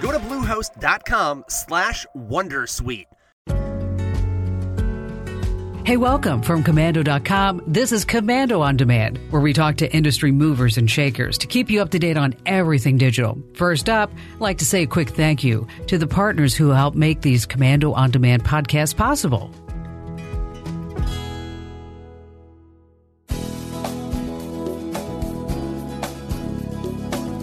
Go 0.00 0.12
to 0.12 0.18
bluehost.com 0.18 1.44
slash 1.48 2.06
wondersuite. 2.16 3.06
Hey, 5.90 5.96
welcome 5.96 6.42
from 6.42 6.62
Komando.com. 6.62 7.62
This 7.66 7.90
is 7.90 8.04
Komando 8.04 8.60
on 8.60 8.76
Demand, 8.76 9.18
where 9.30 9.42
we 9.42 9.52
talk 9.52 9.78
to 9.78 9.92
industry 9.92 10.30
movers 10.30 10.78
and 10.78 10.88
shakers 10.88 11.38
to 11.38 11.48
keep 11.48 11.68
you 11.68 11.82
up 11.82 11.90
to 11.90 11.98
date 11.98 12.16
on 12.16 12.34
everything 12.46 12.96
digital. 12.96 13.42
First 13.54 13.88
up, 13.88 14.12
I'd 14.34 14.40
like 14.40 14.58
to 14.58 14.64
say 14.64 14.82
a 14.82 14.86
quick 14.86 15.08
thank 15.08 15.42
you 15.42 15.66
to 15.88 15.98
the 15.98 16.06
partners 16.06 16.54
who 16.54 16.68
help 16.68 16.94
make 16.94 17.22
these 17.22 17.44
Komando 17.44 17.92
on 17.96 18.10
Demand 18.12 18.44
podcasts 18.44 18.96
possible. 18.96 19.50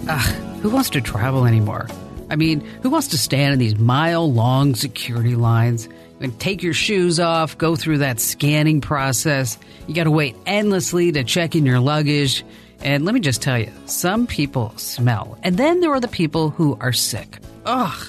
Ugh, 0.08 0.60
who 0.62 0.70
wants 0.70 0.88
to 0.90 1.02
travel 1.02 1.44
anymore? 1.44 1.86
I 2.30 2.36
mean, 2.36 2.60
who 2.82 2.90
wants 2.90 3.08
to 3.08 3.18
stand 3.18 3.54
in 3.54 3.58
these 3.58 3.78
mile 3.78 4.32
long 4.32 4.74
security 4.74 5.36
lines? 5.36 5.88
and 6.20 6.38
take 6.40 6.62
your 6.62 6.74
shoes 6.74 7.20
off, 7.20 7.56
go 7.58 7.76
through 7.76 7.98
that 7.98 8.20
scanning 8.20 8.80
process. 8.80 9.58
You 9.86 9.94
got 9.94 10.04
to 10.04 10.10
wait 10.10 10.36
endlessly 10.46 11.12
to 11.12 11.24
check 11.24 11.54
in 11.54 11.64
your 11.64 11.80
luggage. 11.80 12.44
And 12.80 13.04
let 13.04 13.14
me 13.14 13.20
just 13.20 13.42
tell 13.42 13.58
you, 13.58 13.70
some 13.86 14.26
people 14.26 14.72
smell. 14.76 15.38
And 15.42 15.56
then 15.56 15.80
there 15.80 15.92
are 15.92 16.00
the 16.00 16.08
people 16.08 16.50
who 16.50 16.76
are 16.80 16.92
sick. 16.92 17.38
Ugh. 17.66 18.08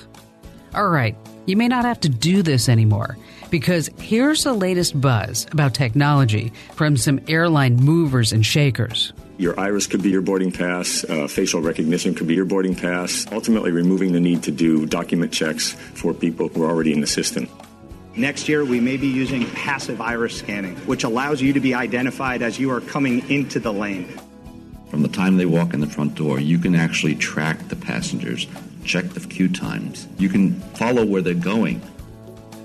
All 0.76 0.90
right, 0.90 1.16
you 1.48 1.58
may 1.58 1.68
not 1.68 1.86
have 1.86 2.00
to 2.02 2.10
do 2.10 2.44
this 2.44 2.70
anymore 2.70 3.18
because 3.50 3.90
here's 4.00 4.44
the 4.44 4.54
latest 4.54 5.00
buzz 5.00 5.48
about 5.52 5.74
technology 5.74 6.54
from 6.76 6.96
some 6.96 7.20
airline 7.28 7.76
movers 7.76 8.32
and 8.32 8.46
shakers. 8.46 9.12
Your 9.40 9.58
iris 9.58 9.88
could 9.88 10.04
be 10.04 10.10
your 10.10 10.22
boarding 10.22 10.52
pass, 10.52 11.06
uh, 11.06 11.26
facial 11.30 11.62
recognition 11.62 12.14
could 12.14 12.28
be 12.28 12.36
your 12.36 12.44
boarding 12.44 12.76
pass, 12.76 13.26
ultimately 13.32 13.72
removing 13.72 14.12
the 14.12 14.20
need 14.20 14.44
to 14.44 14.52
do 14.52 14.86
document 14.86 15.32
checks 15.32 15.72
for 15.94 16.14
people 16.14 16.50
who 16.50 16.62
are 16.64 16.70
already 16.70 16.92
in 16.92 17.00
the 17.00 17.08
system. 17.08 17.48
Next 18.18 18.50
year, 18.50 18.66
we 18.66 18.82
may 18.82 18.98
be 18.98 19.08
using 19.08 19.50
passive 19.52 20.02
iris 20.02 20.36
scanning, 20.36 20.76
which 20.80 21.06
allows 21.06 21.42
you 21.42 21.54
to 21.54 21.62
be 21.62 21.74
identified 21.74 22.42
as 22.42 22.60
you 22.60 22.70
are 22.70 22.82
coming 22.82 23.30
into 23.30 23.62
the 23.62 23.72
lane. 23.72 24.10
From 24.90 25.04
the 25.04 25.08
time 25.08 25.38
they 25.38 25.46
walk 25.46 25.74
in 25.74 25.80
the 25.80 25.88
front 25.88 26.16
door, 26.16 26.42
you 26.42 26.60
can 26.60 26.76
actually 26.76 27.16
track 27.16 27.70
the 27.70 27.78
passengers, 27.78 28.46
check 28.84 29.06
the 29.06 29.22
queue 29.22 29.48
times. 29.48 30.06
You 30.18 30.28
can 30.28 30.60
follow 30.74 31.06
where 31.06 31.22
they're 31.22 31.34
going. 31.34 31.82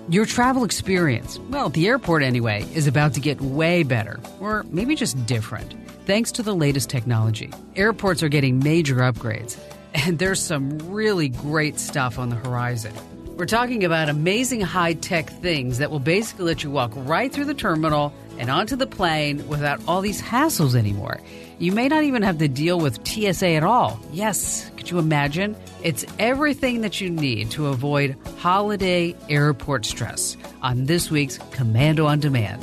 Your 0.08 0.26
travel 0.26 0.64
experience, 0.64 1.38
well, 1.50 1.66
at 1.66 1.74
the 1.74 1.86
airport 1.86 2.24
anyway, 2.24 2.66
is 2.74 2.88
about 2.88 3.14
to 3.14 3.20
get 3.20 3.40
way 3.40 3.84
better, 3.84 4.18
or 4.40 4.64
maybe 4.70 4.96
just 4.96 5.24
different, 5.24 5.72
thanks 6.06 6.32
to 6.32 6.42
the 6.42 6.54
latest 6.54 6.90
technology. 6.90 7.50
Airports 7.76 8.22
are 8.22 8.28
getting 8.28 8.58
major 8.58 8.96
upgrades, 8.96 9.58
and 9.94 10.18
there's 10.18 10.40
some 10.40 10.78
really 10.90 11.28
great 11.28 11.78
stuff 11.78 12.18
on 12.18 12.28
the 12.28 12.36
horizon. 12.36 12.94
We're 13.36 13.46
talking 13.46 13.84
about 13.84 14.08
amazing 14.08 14.60
high 14.60 14.92
tech 14.94 15.28
things 15.28 15.78
that 15.78 15.90
will 15.90 15.98
basically 15.98 16.44
let 16.44 16.62
you 16.62 16.70
walk 16.70 16.92
right 16.94 17.32
through 17.32 17.46
the 17.46 17.54
terminal 17.54 18.12
and 18.38 18.48
onto 18.48 18.76
the 18.76 18.86
plane 18.86 19.46
without 19.48 19.80
all 19.88 20.00
these 20.00 20.22
hassles 20.22 20.76
anymore. 20.76 21.20
You 21.58 21.72
may 21.72 21.88
not 21.88 22.04
even 22.04 22.22
have 22.22 22.38
to 22.38 22.48
deal 22.48 22.78
with 22.78 23.06
TSA 23.06 23.50
at 23.50 23.64
all. 23.64 23.98
Yes, 24.12 24.70
could 24.76 24.90
you 24.90 24.98
imagine? 24.98 25.56
It's 25.82 26.04
everything 26.18 26.82
that 26.82 27.00
you 27.00 27.10
need 27.10 27.50
to 27.52 27.68
avoid 27.68 28.16
holiday 28.38 29.16
airport 29.28 29.84
stress 29.84 30.36
on 30.62 30.86
this 30.86 31.10
week's 31.10 31.38
Komando 31.38 32.06
on 32.06 32.20
Demand. 32.20 32.62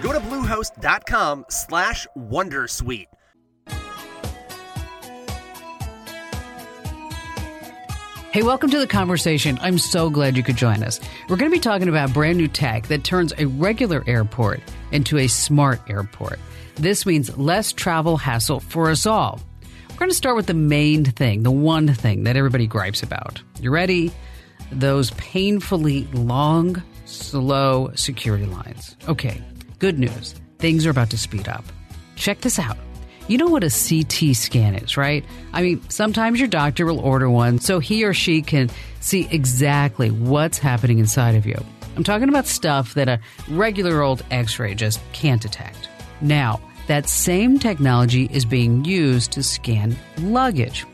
Go 0.00 0.12
to 0.12 0.20
bluehost.com 0.20 1.46
slash 1.48 2.06
Wondersuite. 2.16 3.06
Hey, 8.32 8.44
welcome 8.44 8.70
to 8.70 8.78
the 8.78 8.86
conversation. 8.86 9.58
I'm 9.60 9.76
so 9.76 10.08
glad 10.08 10.36
you 10.36 10.44
could 10.44 10.54
join 10.54 10.84
us. 10.84 11.00
We're 11.28 11.34
going 11.34 11.50
to 11.50 11.56
be 11.56 11.60
talking 11.60 11.88
about 11.88 12.14
brand 12.14 12.38
new 12.38 12.46
tech 12.46 12.86
that 12.86 13.02
turns 13.02 13.32
a 13.38 13.46
regular 13.46 14.04
airport 14.06 14.60
into 14.92 15.18
a 15.18 15.26
smart 15.26 15.80
airport. 15.90 16.38
This 16.76 17.04
means 17.04 17.36
less 17.36 17.72
travel 17.72 18.16
hassle 18.16 18.60
for 18.60 18.88
us 18.88 19.04
all. 19.04 19.40
We're 19.90 19.96
going 19.96 20.10
to 20.10 20.16
start 20.16 20.36
with 20.36 20.46
the 20.46 20.54
main 20.54 21.04
thing, 21.04 21.42
the 21.42 21.50
one 21.50 21.92
thing 21.92 22.22
that 22.22 22.36
everybody 22.36 22.68
gripes 22.68 23.02
about. 23.02 23.42
You 23.60 23.72
ready? 23.72 24.12
Those 24.70 25.10
painfully 25.12 26.04
long, 26.12 26.80
slow 27.06 27.90
security 27.96 28.46
lines. 28.46 28.96
Okay, 29.08 29.42
good 29.80 29.98
news. 29.98 30.34
Things 30.58 30.86
are 30.86 30.90
about 30.90 31.10
to 31.10 31.18
speed 31.18 31.48
up. 31.48 31.64
Check 32.14 32.42
this 32.42 32.58
out. 32.58 32.76
You 33.26 33.38
know 33.38 33.48
what 33.48 33.64
a 33.64 33.70
CT 33.70 34.36
scan 34.36 34.74
is, 34.74 34.96
right? 34.96 35.24
I 35.52 35.62
mean, 35.62 35.88
sometimes 35.88 36.38
your 36.38 36.48
doctor 36.48 36.84
will 36.84 37.00
order 37.00 37.30
one 37.30 37.58
so 37.58 37.78
he 37.78 38.04
or 38.04 38.12
she 38.12 38.42
can 38.42 38.70
see 39.00 39.26
exactly 39.30 40.10
what's 40.10 40.58
happening 40.58 40.98
inside 40.98 41.34
of 41.34 41.46
you. 41.46 41.56
I'm 41.96 42.04
talking 42.04 42.28
about 42.28 42.46
stuff 42.46 42.94
that 42.94 43.08
a 43.08 43.20
regular 43.48 44.02
old 44.02 44.22
x 44.30 44.58
ray 44.58 44.74
just 44.74 45.00
can't 45.12 45.42
detect. 45.42 45.88
Now, 46.20 46.60
that 46.86 47.08
same 47.08 47.58
technology 47.58 48.28
is 48.32 48.44
being 48.44 48.84
used 48.84 49.32
to 49.32 49.42
scan 49.42 49.96
luggage. 50.18 50.86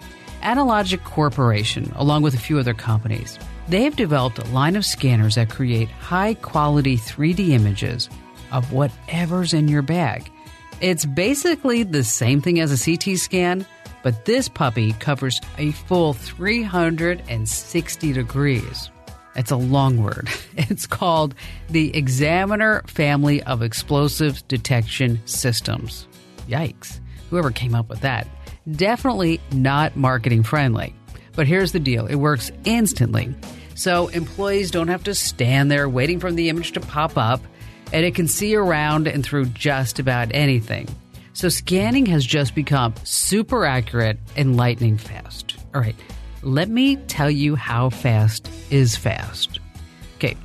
Analogic 0.42 1.03
Corporation, 1.04 1.92
along 1.97 2.22
with 2.22 2.34
a 2.34 2.38
few 2.38 2.58
other 2.58 2.74
companies, 2.74 3.38
they 3.68 3.82
have 3.82 3.97
developed 3.97 4.38
a 4.38 4.44
line 4.48 4.76
of 4.76 4.84
scanners 4.84 5.34
that 5.34 5.50
create 5.50 5.88
high 5.88 6.34
quality 6.34 6.97
3D 6.97 7.48
images 7.48 8.08
of 8.53 8.73
whatever's 8.73 9.53
in 9.53 9.69
your 9.69 9.83
bag. 9.83 10.31
It's 10.81 11.05
basically 11.05 11.83
the 11.83 12.05
same 12.05 12.43
thing 12.43 12.61
as 12.61 12.71
a 12.71 12.97
CT 12.97 13.19
scan, 13.19 13.67
but 14.03 14.25
this 14.25 14.49
puppy 14.49 14.93
covers 14.95 15.41
a 15.59 15.73
full 15.73 16.12
360 16.12 18.12
degrees. 18.12 18.91
It's 19.34 19.51
a 19.51 19.57
long 19.57 20.03
word. 20.03 20.29
It's 20.59 20.87
called 20.87 21.34
the 21.69 21.95
Examiner 21.97 22.83
Family 22.87 23.43
of 23.43 23.62
Explosive 23.62 24.47
Detection 24.49 25.21
Systems. 25.27 26.09
Yikes. 26.49 26.99
Whoever 27.31 27.51
came 27.51 27.75
up 27.75 27.89
with 27.89 28.01
that. 28.01 28.27
Definitely 28.71 29.41
not 29.53 29.97
marketing 29.97 30.43
friendly. 30.43 30.95
But 31.34 31.47
here's 31.47 31.72
the 31.72 31.78
deal 31.78 32.07
it 32.07 32.16
works 32.16 32.51
instantly. 32.65 33.34
So 33.75 34.09
employees 34.09 34.71
don't 34.71 34.89
have 34.89 35.04
to 35.04 35.15
stand 35.15 35.71
there 35.71 35.89
waiting 35.89 36.19
for 36.19 36.33
the 36.33 36.49
image 36.49 36.72
to 36.72 36.81
pop 36.81 37.19
up 37.19 37.42
and 37.92 38.04
it 38.04 38.15
can 38.15 38.28
see 38.28 38.54
around 38.54 39.06
and 39.06 39.24
through 39.24 39.47
just 39.47 39.98
about 39.98 40.28
anything. 40.34 40.88
So 41.33 41.48
scanning 41.48 42.06
has 42.06 42.24
just 42.24 42.54
become 42.54 42.94
super 43.04 43.66
accurate 43.66 44.18
and 44.36 44.56
lightning 44.56 44.97
fast. 44.97 45.56
All 45.74 45.80
right, 45.80 45.97
let 46.42 46.68
me 46.68 46.97
tell 46.97 47.30
you 47.30 47.56
how 47.56 47.91
fast 47.91 48.48
is 48.71 48.97
fast. 48.97 49.60
Okay, 50.16 50.36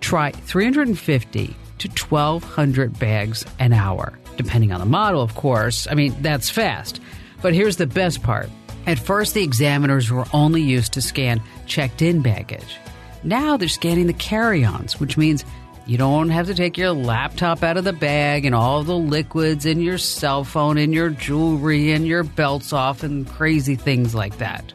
try 0.00 0.30
350 0.30 1.56
to 1.78 1.88
1200 1.88 2.98
bags 2.98 3.44
an 3.58 3.72
hour, 3.72 4.18
depending 4.36 4.72
on 4.72 4.80
the 4.80 4.86
model, 4.86 5.22
of 5.22 5.34
course. 5.34 5.86
I 5.90 5.94
mean, 5.94 6.14
that's 6.20 6.50
fast. 6.50 7.00
But 7.42 7.54
here's 7.54 7.76
the 7.76 7.86
best 7.86 8.22
part. 8.22 8.48
At 8.86 8.98
first, 8.98 9.34
the 9.34 9.42
examiners 9.42 10.10
were 10.10 10.24
only 10.32 10.62
used 10.62 10.92
to 10.94 11.02
scan 11.02 11.42
checked 11.66 12.00
in 12.02 12.22
baggage. 12.22 12.76
Now 13.22 13.56
they're 13.56 13.68
scanning 13.68 14.06
the 14.06 14.12
carry 14.12 14.64
ons, 14.64 15.00
which 15.00 15.16
means 15.16 15.44
you 15.88 15.96
don't 15.96 16.28
have 16.28 16.48
to 16.48 16.54
take 16.54 16.76
your 16.76 16.92
laptop 16.92 17.62
out 17.62 17.78
of 17.78 17.84
the 17.84 17.94
bag 17.94 18.44
and 18.44 18.54
all 18.54 18.84
the 18.84 18.94
liquids 18.94 19.64
and 19.64 19.82
your 19.82 19.96
cell 19.96 20.44
phone 20.44 20.76
and 20.76 20.92
your 20.92 21.08
jewelry 21.08 21.92
and 21.92 22.06
your 22.06 22.24
belts 22.24 22.74
off 22.74 23.02
and 23.02 23.26
crazy 23.26 23.74
things 23.74 24.14
like 24.14 24.36
that. 24.36 24.74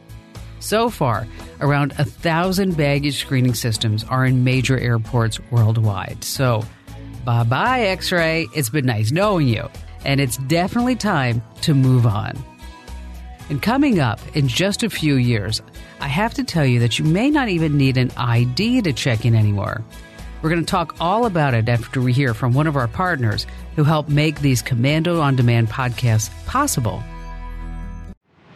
So 0.58 0.90
far, 0.90 1.28
around 1.60 1.92
a 1.98 2.04
thousand 2.04 2.76
baggage 2.76 3.18
screening 3.20 3.54
systems 3.54 4.02
are 4.02 4.26
in 4.26 4.42
major 4.42 4.76
airports 4.76 5.38
worldwide. 5.52 6.24
So, 6.24 6.64
bye 7.24 7.44
bye, 7.44 7.82
X 7.82 8.10
ray. 8.10 8.48
It's 8.52 8.70
been 8.70 8.86
nice 8.86 9.12
knowing 9.12 9.46
you. 9.46 9.68
And 10.04 10.20
it's 10.20 10.38
definitely 10.38 10.96
time 10.96 11.42
to 11.60 11.74
move 11.74 12.06
on. 12.06 12.36
And 13.50 13.62
coming 13.62 14.00
up 14.00 14.18
in 14.34 14.48
just 14.48 14.82
a 14.82 14.90
few 14.90 15.14
years, 15.14 15.62
I 16.00 16.08
have 16.08 16.34
to 16.34 16.42
tell 16.42 16.66
you 16.66 16.80
that 16.80 16.98
you 16.98 17.04
may 17.04 17.30
not 17.30 17.48
even 17.48 17.76
need 17.76 17.98
an 17.98 18.10
ID 18.16 18.82
to 18.82 18.92
check 18.92 19.24
in 19.24 19.36
anymore. 19.36 19.84
We're 20.44 20.50
going 20.50 20.62
to 20.66 20.70
talk 20.70 20.96
all 21.00 21.24
about 21.24 21.54
it 21.54 21.70
after 21.70 22.02
we 22.02 22.12
hear 22.12 22.34
from 22.34 22.52
one 22.52 22.66
of 22.66 22.76
our 22.76 22.86
partners 22.86 23.46
who 23.76 23.82
help 23.82 24.10
make 24.10 24.42
these 24.42 24.62
Komando 24.62 25.18
on 25.22 25.36
Demand 25.36 25.68
podcasts 25.70 26.28
possible. 26.44 27.02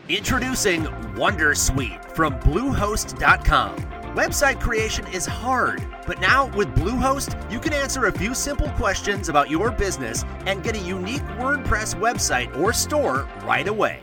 Introducing 0.07 0.83
Wondersuite 1.15 2.15
from 2.15 2.39
Bluehost.com. 2.41 3.77
Website 4.15 4.61
creation 4.61 5.07
is 5.15 5.25
hard, 5.25 5.83
but 6.07 6.21
now 6.21 6.55
with 6.55 6.69
Bluehost, 6.75 7.51
you 7.51 7.59
can 7.59 7.73
answer 7.73 8.05
a 8.05 8.13
few 8.13 8.35
simple 8.35 8.69
questions 8.73 9.31
about 9.31 9.49
your 9.49 9.71
business 9.71 10.27
and 10.45 10.63
get 10.63 10.77
a 10.77 10.81
unique 10.81 11.25
WordPress 11.39 11.95
website 11.95 12.55
or 12.59 12.75
store 12.75 13.27
right 13.45 13.67
away. 13.67 14.03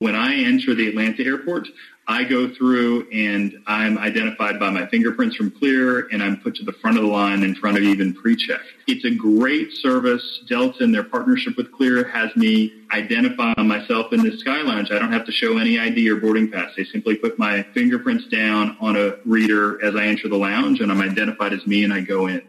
When 0.00 0.14
I 0.14 0.36
enter 0.44 0.76
the 0.76 0.86
Atlanta 0.86 1.24
airport, 1.24 1.66
I 2.06 2.22
go 2.22 2.48
through 2.48 3.08
and 3.10 3.52
I'm 3.66 3.98
identified 3.98 4.60
by 4.60 4.70
my 4.70 4.86
fingerprints 4.86 5.34
from 5.34 5.50
Clear 5.50 6.06
and 6.12 6.22
I'm 6.22 6.36
put 6.36 6.54
to 6.56 6.64
the 6.64 6.72
front 6.72 6.98
of 6.98 7.02
the 7.02 7.10
line 7.10 7.42
in 7.42 7.56
front 7.56 7.76
of 7.76 7.82
even 7.82 8.14
pre-check. 8.14 8.60
It's 8.86 9.04
a 9.04 9.10
great 9.10 9.72
service. 9.72 10.44
Delta 10.48 10.84
in 10.84 10.92
their 10.92 11.02
partnership 11.02 11.56
with 11.56 11.72
Clear 11.72 12.06
has 12.06 12.34
me 12.36 12.72
identify 12.92 13.52
myself 13.60 14.12
in 14.12 14.22
the 14.22 14.38
Sky 14.38 14.62
Lounge. 14.62 14.92
I 14.92 15.00
don't 15.00 15.10
have 15.10 15.26
to 15.26 15.32
show 15.32 15.58
any 15.58 15.80
ID 15.80 16.08
or 16.10 16.20
boarding 16.20 16.48
pass. 16.48 16.70
They 16.76 16.84
simply 16.84 17.16
put 17.16 17.36
my 17.36 17.64
fingerprints 17.74 18.28
down 18.28 18.76
on 18.80 18.94
a 18.94 19.16
reader 19.24 19.84
as 19.84 19.96
I 19.96 20.04
enter 20.04 20.28
the 20.28 20.38
lounge 20.38 20.78
and 20.78 20.92
I'm 20.92 21.00
identified 21.00 21.52
as 21.52 21.66
me 21.66 21.82
and 21.82 21.92
I 21.92 22.02
go 22.02 22.28
in. 22.28 22.42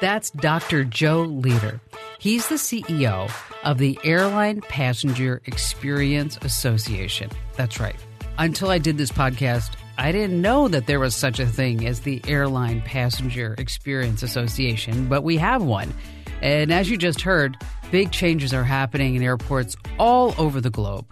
That's 0.00 0.30
Dr. 0.30 0.82
Joe 0.84 1.24
Leader. 1.24 1.82
He's 2.20 2.48
the 2.48 2.56
CEO 2.56 3.32
of 3.64 3.78
the 3.78 3.98
Airline 4.04 4.60
Passenger 4.60 5.40
Experience 5.46 6.36
Association. 6.42 7.30
That's 7.56 7.80
right. 7.80 7.96
Until 8.36 8.68
I 8.68 8.76
did 8.76 8.98
this 8.98 9.10
podcast, 9.10 9.70
I 9.96 10.12
didn't 10.12 10.38
know 10.38 10.68
that 10.68 10.86
there 10.86 11.00
was 11.00 11.16
such 11.16 11.40
a 11.40 11.46
thing 11.46 11.86
as 11.86 12.00
the 12.00 12.20
Airline 12.28 12.82
Passenger 12.82 13.54
Experience 13.56 14.22
Association, 14.22 15.08
but 15.08 15.22
we 15.22 15.38
have 15.38 15.62
one. 15.62 15.94
And 16.42 16.70
as 16.70 16.90
you 16.90 16.98
just 16.98 17.22
heard, 17.22 17.56
big 17.90 18.12
changes 18.12 18.52
are 18.52 18.64
happening 18.64 19.14
in 19.14 19.22
airports 19.22 19.74
all 19.98 20.34
over 20.36 20.60
the 20.60 20.68
globe. 20.68 21.06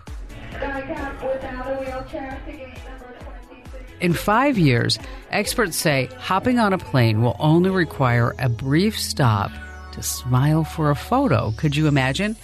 In 4.03 4.13
five 4.13 4.59
years, 4.59 4.99
experts 5.31 5.79
say 5.79 6.11
hopping 6.19 6.59
on 6.59 6.75
a 6.75 6.79
plane 6.79 7.23
will 7.23 7.37
only 7.39 7.71
require 7.71 8.35
a 8.39 8.51
brief 8.51 8.99
stop 8.99 9.51
to 9.93 10.03
smile 10.03 10.65
for 10.65 10.91
a 10.91 10.97
photo. 10.97 11.53
Could 11.57 11.77
you 11.77 11.87
imagine? 11.87 12.37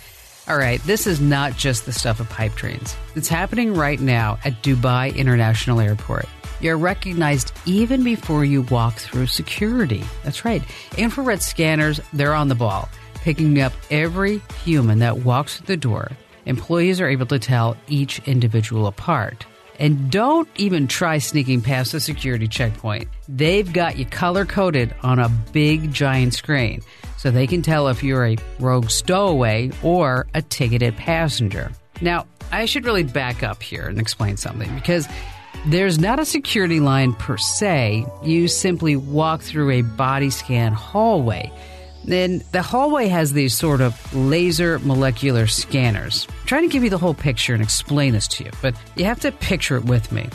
All 0.46 0.58
right, 0.58 0.80
this 0.82 1.06
is 1.06 1.20
not 1.20 1.56
just 1.56 1.86
the 1.86 1.92
stuff 1.92 2.20
of 2.20 2.28
pipe 2.28 2.54
dreams. 2.54 2.94
It's 3.14 3.28
happening 3.28 3.72
right 3.72 3.98
now 3.98 4.38
at 4.44 4.62
Dubai 4.62 5.16
International 5.16 5.80
Airport. 5.80 6.26
You're 6.60 6.76
recognized 6.76 7.52
even 7.64 8.04
before 8.04 8.44
you 8.44 8.62
walk 8.62 8.96
through 8.96 9.26
security. 9.26 10.04
That's 10.22 10.44
right. 10.44 10.62
Infrared 10.98 11.42
scanners, 11.42 12.00
they're 12.12 12.34
on 12.34 12.48
the 12.48 12.54
ball, 12.54 12.88
picking 13.14 13.60
up 13.60 13.72
every 13.90 14.42
human 14.64 14.98
that 14.98 15.18
walks 15.18 15.56
through 15.56 15.66
the 15.66 15.76
door. 15.76 16.10
Employees 16.46 17.00
are 17.00 17.08
able 17.08 17.26
to 17.26 17.38
tell 17.38 17.76
each 17.88 18.20
individual 18.26 18.86
apart. 18.86 19.46
And 19.78 20.10
don't 20.10 20.48
even 20.56 20.86
try 20.86 21.18
sneaking 21.18 21.62
past 21.62 21.92
the 21.92 22.00
security 22.00 22.46
checkpoint. 22.46 23.08
They've 23.28 23.70
got 23.72 23.96
you 23.96 24.04
color 24.04 24.44
coded 24.44 24.94
on 25.02 25.18
a 25.18 25.28
big 25.28 25.92
giant 25.92 26.34
screen 26.34 26.82
so 27.24 27.30
they 27.30 27.46
can 27.46 27.62
tell 27.62 27.88
if 27.88 28.02
you're 28.02 28.26
a 28.26 28.36
rogue 28.60 28.90
stowaway 28.90 29.70
or 29.82 30.26
a 30.34 30.42
ticketed 30.42 30.94
passenger. 30.98 31.72
Now, 32.02 32.26
I 32.52 32.66
should 32.66 32.84
really 32.84 33.02
back 33.02 33.42
up 33.42 33.62
here 33.62 33.88
and 33.88 33.98
explain 33.98 34.36
something 34.36 34.72
because 34.74 35.08
there's 35.64 35.98
not 35.98 36.20
a 36.20 36.26
security 36.26 36.80
line 36.80 37.14
per 37.14 37.38
se. 37.38 38.04
You 38.22 38.46
simply 38.46 38.96
walk 38.96 39.40
through 39.40 39.70
a 39.70 39.80
body 39.80 40.28
scan 40.28 40.74
hallway. 40.74 41.50
Then 42.04 42.44
the 42.52 42.60
hallway 42.60 43.08
has 43.08 43.32
these 43.32 43.56
sort 43.56 43.80
of 43.80 44.14
laser 44.14 44.78
molecular 44.80 45.46
scanners. 45.46 46.26
I'm 46.28 46.46
trying 46.46 46.68
to 46.68 46.68
give 46.68 46.84
you 46.84 46.90
the 46.90 46.98
whole 46.98 47.14
picture 47.14 47.54
and 47.54 47.62
explain 47.62 48.12
this 48.12 48.28
to 48.28 48.44
you, 48.44 48.50
but 48.60 48.74
you 48.96 49.06
have 49.06 49.20
to 49.20 49.32
picture 49.32 49.78
it 49.78 49.86
with 49.86 50.12
me. 50.12 50.28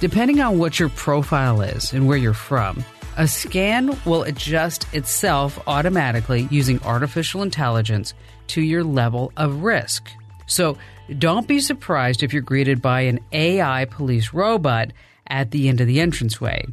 Depending 0.00 0.42
on 0.42 0.58
what 0.58 0.78
your 0.78 0.90
profile 0.90 1.62
is 1.62 1.94
and 1.94 2.06
where 2.06 2.18
you're 2.18 2.34
from, 2.34 2.84
a 3.16 3.26
scan 3.26 3.98
will 4.04 4.22
adjust 4.24 4.92
itself 4.94 5.58
automatically 5.66 6.48
using 6.50 6.82
artificial 6.82 7.42
intelligence 7.42 8.14
to 8.48 8.60
your 8.60 8.84
level 8.84 9.32
of 9.36 9.62
risk. 9.62 10.10
So 10.46 10.76
don't 11.18 11.48
be 11.48 11.60
surprised 11.60 12.22
if 12.22 12.32
you're 12.32 12.42
greeted 12.42 12.82
by 12.82 13.02
an 13.02 13.20
AI 13.32 13.86
police 13.86 14.32
robot 14.32 14.92
at 15.26 15.50
the 15.50 15.68
end 15.68 15.80
of 15.80 15.86
the 15.86 16.00
entranceway. 16.00 16.66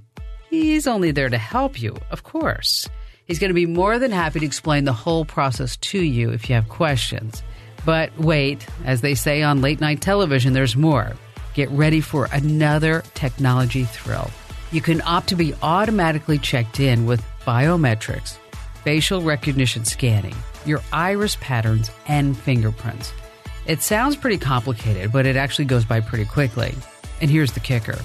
He's 0.49 0.85
only 0.85 1.11
there 1.11 1.29
to 1.29 1.37
help 1.37 1.81
you, 1.81 1.95
of 2.11 2.23
course. 2.23 2.87
He's 3.25 3.39
going 3.39 3.49
to 3.49 3.55
be 3.55 3.65
more 3.65 3.97
than 3.97 4.11
happy 4.11 4.39
to 4.41 4.45
explain 4.45 4.83
the 4.83 4.93
whole 4.93 5.25
process 5.25 5.77
to 5.77 5.99
you 5.99 6.31
if 6.31 6.49
you 6.49 6.55
have 6.55 6.67
questions. 6.67 7.41
But 7.85 8.17
wait, 8.17 8.65
as 8.85 9.01
they 9.01 9.15
say 9.15 9.41
on 9.43 9.61
late 9.61 9.81
night 9.81 10.01
television, 10.01 10.53
there's 10.53 10.75
more. 10.75 11.13
Get 11.53 11.69
ready 11.69 12.01
for 12.01 12.27
another 12.31 13.03
technology 13.13 13.85
thrill. 13.85 14.29
You 14.73 14.81
can 14.81 15.03
opt 15.03 15.29
to 15.29 15.35
be 15.35 15.53
automatically 15.61 16.39
checked 16.39 16.79
in 16.79 17.05
with 17.05 17.23
biometrics, 17.45 18.37
facial 18.83 19.21
recognition 19.21 19.85
scanning, 19.85 20.33
your 20.65 20.81
iris 20.91 21.37
patterns, 21.39 21.91
and 22.07 22.35
fingerprints. 22.35 23.13
It 23.67 23.83
sounds 23.83 24.15
pretty 24.15 24.39
complicated, 24.39 25.11
but 25.11 25.27
it 25.27 25.35
actually 25.35 25.65
goes 25.65 25.85
by 25.85 25.99
pretty 25.99 26.25
quickly. 26.25 26.73
And 27.21 27.29
here's 27.29 27.51
the 27.51 27.59
kicker 27.59 27.99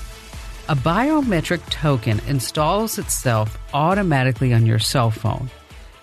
a 0.69 0.77
biometric 0.77 1.67
token 1.71 2.21
installs 2.27 2.99
itself 2.99 3.59
automatically 3.73 4.53
on 4.53 4.67
your 4.67 4.79
cell 4.79 5.11
phone. 5.11 5.49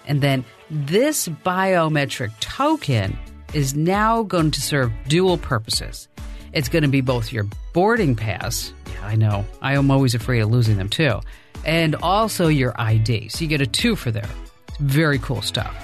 And 0.07 0.19
then 0.19 0.43
this 0.71 1.27
biometric 1.27 2.31
token 2.39 3.15
is 3.53 3.75
now 3.75 4.23
going 4.23 4.49
to 4.49 4.61
serve 4.61 4.91
dual 5.07 5.37
purposes. 5.37 6.07
It's 6.55 6.69
going 6.69 6.83
to 6.83 6.89
be 6.89 7.01
both 7.01 7.33
your 7.33 7.45
boarding 7.73 8.15
pass. 8.15 8.71
Yeah, 8.93 9.05
I 9.05 9.15
know. 9.15 9.45
I 9.61 9.75
am 9.75 9.91
always 9.91 10.15
afraid 10.15 10.39
of 10.39 10.49
losing 10.49 10.77
them 10.77 10.87
too. 10.87 11.19
And 11.65 11.95
also 11.95 12.47
your 12.47 12.73
ID. 12.79 13.27
So 13.27 13.41
you 13.41 13.49
get 13.49 13.59
a 13.59 13.67
two 13.67 13.97
for 13.97 14.09
there. 14.09 14.29
It's 14.69 14.77
very 14.77 15.19
cool 15.19 15.41
stuff. 15.41 15.75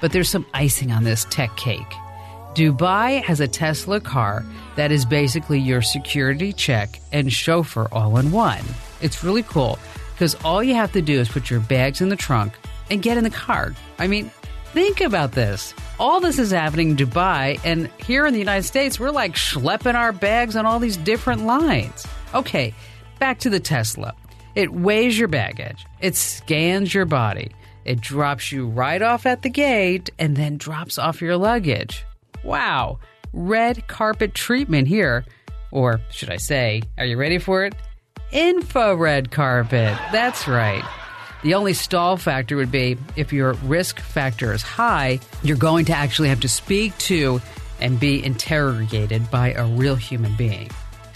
But 0.00 0.10
there's 0.10 0.28
some 0.28 0.44
icing 0.52 0.90
on 0.90 1.04
this 1.04 1.24
tech 1.30 1.56
cake. 1.56 1.86
Dubai 2.54 3.22
has 3.22 3.38
a 3.38 3.46
Tesla 3.46 4.00
car 4.00 4.44
that 4.74 4.90
is 4.90 5.04
basically 5.04 5.60
your 5.60 5.82
security 5.82 6.52
check 6.52 7.00
and 7.12 7.32
chauffeur 7.32 7.86
all 7.92 8.16
in 8.18 8.32
one. 8.32 8.64
It's 9.00 9.22
really 9.22 9.44
cool 9.44 9.78
because 10.14 10.34
all 10.44 10.64
you 10.64 10.74
have 10.74 10.90
to 10.92 11.02
do 11.02 11.20
is 11.20 11.28
put 11.28 11.48
your 11.48 11.60
bags 11.60 12.00
in 12.00 12.08
the 12.08 12.16
trunk 12.16 12.54
and 12.90 13.00
get 13.02 13.18
in 13.18 13.22
the 13.22 13.30
car. 13.30 13.72
I 14.00 14.08
mean, 14.08 14.32
think 14.72 15.00
about 15.00 15.32
this. 15.32 15.74
All 15.98 16.20
this 16.20 16.38
is 16.38 16.50
happening 16.50 16.90
in 16.90 16.96
Dubai, 16.96 17.60
and 17.64 17.90
here 17.98 18.26
in 18.26 18.32
the 18.32 18.38
United 18.38 18.64
States, 18.64 19.00
we're 19.00 19.10
like 19.10 19.34
schlepping 19.34 19.94
our 19.94 20.12
bags 20.12 20.56
on 20.56 20.66
all 20.66 20.78
these 20.78 20.96
different 20.96 21.44
lines. 21.44 22.06
Okay, 22.34 22.74
back 23.18 23.38
to 23.40 23.50
the 23.50 23.60
Tesla. 23.60 24.14
It 24.54 24.72
weighs 24.72 25.18
your 25.18 25.28
baggage, 25.28 25.86
it 26.00 26.16
scans 26.16 26.92
your 26.92 27.04
body, 27.04 27.52
it 27.84 28.00
drops 28.00 28.50
you 28.50 28.66
right 28.66 29.00
off 29.02 29.26
at 29.26 29.42
the 29.42 29.50
gate, 29.50 30.10
and 30.18 30.36
then 30.36 30.56
drops 30.56 30.98
off 30.98 31.20
your 31.20 31.36
luggage. 31.36 32.04
Wow, 32.44 32.98
red 33.32 33.86
carpet 33.88 34.34
treatment 34.34 34.88
here. 34.88 35.24
Or 35.70 36.00
should 36.10 36.30
I 36.30 36.38
say, 36.38 36.82
are 36.96 37.04
you 37.04 37.16
ready 37.16 37.38
for 37.38 37.64
it? 37.64 37.74
Infrared 38.32 39.30
carpet. 39.30 39.96
That's 40.12 40.48
right. 40.48 40.84
The 41.42 41.54
only 41.54 41.72
stall 41.72 42.16
factor 42.16 42.56
would 42.56 42.72
be 42.72 42.98
if 43.14 43.32
your 43.32 43.52
risk 43.64 44.00
factor 44.00 44.52
is 44.52 44.62
high, 44.62 45.20
you're 45.42 45.56
going 45.56 45.84
to 45.86 45.92
actually 45.92 46.30
have 46.30 46.40
to 46.40 46.48
speak 46.48 46.96
to 46.98 47.40
and 47.80 48.00
be 48.00 48.24
interrogated 48.24 49.30
by 49.30 49.52
a 49.52 49.64
real 49.64 49.94
human 49.94 50.34
being. 50.36 50.68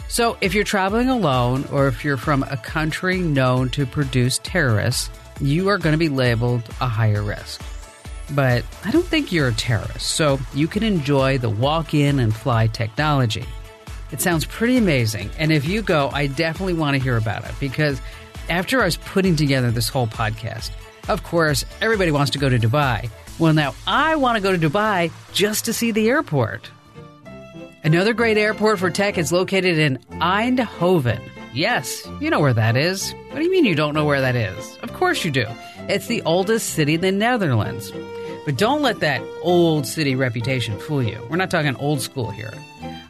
So, 0.07 0.37
if 0.41 0.55
you're 0.55 0.63
traveling 0.63 1.09
alone 1.09 1.65
or 1.73 1.89
if 1.89 2.05
you're 2.05 2.17
from 2.17 2.45
a 2.45 2.57
country 2.57 3.19
known 3.19 3.71
to 3.71 3.87
produce 3.87 4.39
terrorists, 4.45 5.11
you 5.41 5.69
are 5.69 5.79
going 5.79 5.95
to 5.95 5.99
be 5.99 6.11
labeled 6.11 6.63
a 6.81 6.87
higher 6.87 7.23
risk. 7.23 7.61
But 8.33 8.65
I 8.85 8.91
don't 8.91 9.07
think 9.07 9.33
you're 9.33 9.49
a 9.49 9.53
terrorist, 9.55 10.07
so 10.09 10.39
you 10.55 10.69
can 10.69 10.83
enjoy 10.83 11.39
the 11.39 11.51
walk 11.51 11.95
in 11.95 12.21
and 12.21 12.35
fly 12.35 12.69
technology. 12.69 13.45
It 14.13 14.21
sounds 14.21 14.45
pretty 14.45 14.77
amazing, 14.77 15.31
and 15.39 15.51
if 15.51 15.67
you 15.67 15.83
go, 15.83 16.11
I 16.13 16.27
definitely 16.27 16.75
want 16.75 16.97
to 16.97 17.03
hear 17.03 17.17
about 17.17 17.45
it 17.45 17.55
because 17.59 18.01
after 18.53 18.83
I 18.83 18.85
was 18.85 18.99
putting 18.99 19.35
together 19.35 19.71
this 19.71 19.89
whole 19.89 20.07
podcast, 20.07 20.73
of 21.09 21.23
course, 21.23 21.65
everybody 21.81 22.11
wants 22.11 22.33
to 22.33 22.39
go 22.39 22.51
to 22.51 22.59
Dubai. 22.59 23.09
Well, 23.39 23.55
now 23.55 23.75
I 23.87 24.17
want 24.17 24.37
to 24.37 24.43
go 24.43 24.55
to 24.55 24.59
Dubai 24.59 25.11
just 25.33 25.65
to 25.65 25.73
see 25.73 25.91
the 25.91 26.11
airport. 26.11 26.71
Another 27.83 28.13
great 28.13 28.37
airport 28.37 28.79
for 28.79 28.91
tech 28.91 29.17
is 29.17 29.33
located 29.33 29.79
in 29.79 29.97
Eindhoven. 30.21 31.19
Yes, 31.55 32.07
you 32.21 32.29
know 32.29 32.41
where 32.41 32.53
that 32.53 32.77
is. 32.77 33.13
What 33.31 33.39
do 33.39 33.43
you 33.43 33.51
mean 33.51 33.65
you 33.65 33.75
don't 33.75 33.95
know 33.95 34.05
where 34.05 34.21
that 34.21 34.37
is? 34.37 34.79
Of 34.83 34.93
course 34.93 35.25
you 35.25 35.31
do. 35.31 35.47
It's 35.89 36.07
the 36.07 36.21
oldest 36.23 36.75
city 36.75 36.95
in 36.95 37.01
the 37.01 37.11
Netherlands. 37.11 37.91
But 38.45 38.59
don't 38.59 38.83
let 38.83 39.01
that 39.01 39.23
old 39.43 39.87
city 39.87 40.15
reputation 40.15 40.79
fool 40.79 41.03
you. 41.03 41.27
We're 41.31 41.37
not 41.37 41.51
talking 41.51 41.75
old 41.77 42.03
school 42.03 42.31
here. 42.31 42.53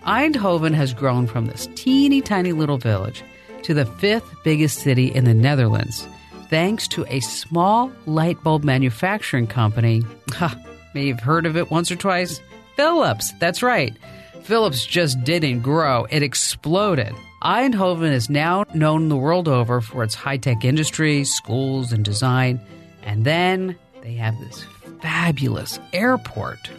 Eindhoven 0.07 0.75
has 0.75 0.95
grown 0.95 1.27
from 1.27 1.47
this 1.47 1.69
teeny 1.75 2.21
tiny 2.21 2.53
little 2.53 2.79
village 2.79 3.25
to 3.63 3.75
the 3.75 3.87
fifth 3.87 4.35
biggest 4.45 4.79
city 4.81 5.13
in 5.13 5.25
the 5.25 5.35
Netherlands, 5.35 6.07
thanks 6.49 6.87
to 6.89 7.05
a 7.09 7.21
small 7.21 7.91
light 8.07 8.43
bulb 8.43 8.65
manufacturing 8.65 9.47
company. 9.47 10.03
Ha, 10.33 10.57
may 10.95 11.09
have 11.09 11.21
heard 11.21 11.47
of 11.47 11.57
it 11.57 11.71
once 11.71 11.91
or 11.91 11.97
twice. 11.97 12.41
Philips, 12.77 13.33
that's 13.39 13.63
right. 13.63 13.97
Philips 14.43 14.85
just 14.85 15.23
didn't 15.25 15.61
grow, 15.61 16.07
it 16.11 16.23
exploded. 16.23 17.15
Eindhoven 17.43 18.13
is 18.13 18.31
now 18.31 18.65
known 18.75 19.09
the 19.09 19.17
world 19.17 19.49
over 19.49 19.81
for 19.81 20.05
its 20.05 20.15
high 20.15 20.37
tech 20.37 20.65
industry, 20.65 21.25
schools, 21.25 21.93
and 21.93 22.05
design. 22.05 22.61
And 23.03 23.25
then 23.25 23.77
they 24.03 24.15
have 24.15 24.39
this 24.39 24.65
fabulous 25.01 25.81
airport. 25.93 26.71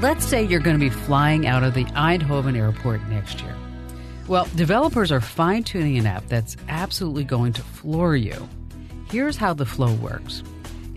Let's 0.00 0.24
say 0.24 0.44
you're 0.44 0.60
going 0.60 0.78
to 0.78 0.84
be 0.84 0.90
flying 0.90 1.46
out 1.46 1.64
of 1.64 1.74
the 1.74 1.84
Eindhoven 1.86 2.56
airport 2.56 3.02
next 3.08 3.40
year. 3.40 3.56
Well, 4.28 4.46
developers 4.56 5.10
are 5.10 5.22
fine 5.22 5.64
tuning 5.64 5.96
an 5.96 6.04
app 6.04 6.28
that's 6.28 6.58
absolutely 6.68 7.24
going 7.24 7.54
to 7.54 7.62
floor 7.62 8.14
you. 8.14 8.46
Here's 9.10 9.38
how 9.38 9.54
the 9.54 9.64
flow 9.64 9.94
works 9.94 10.42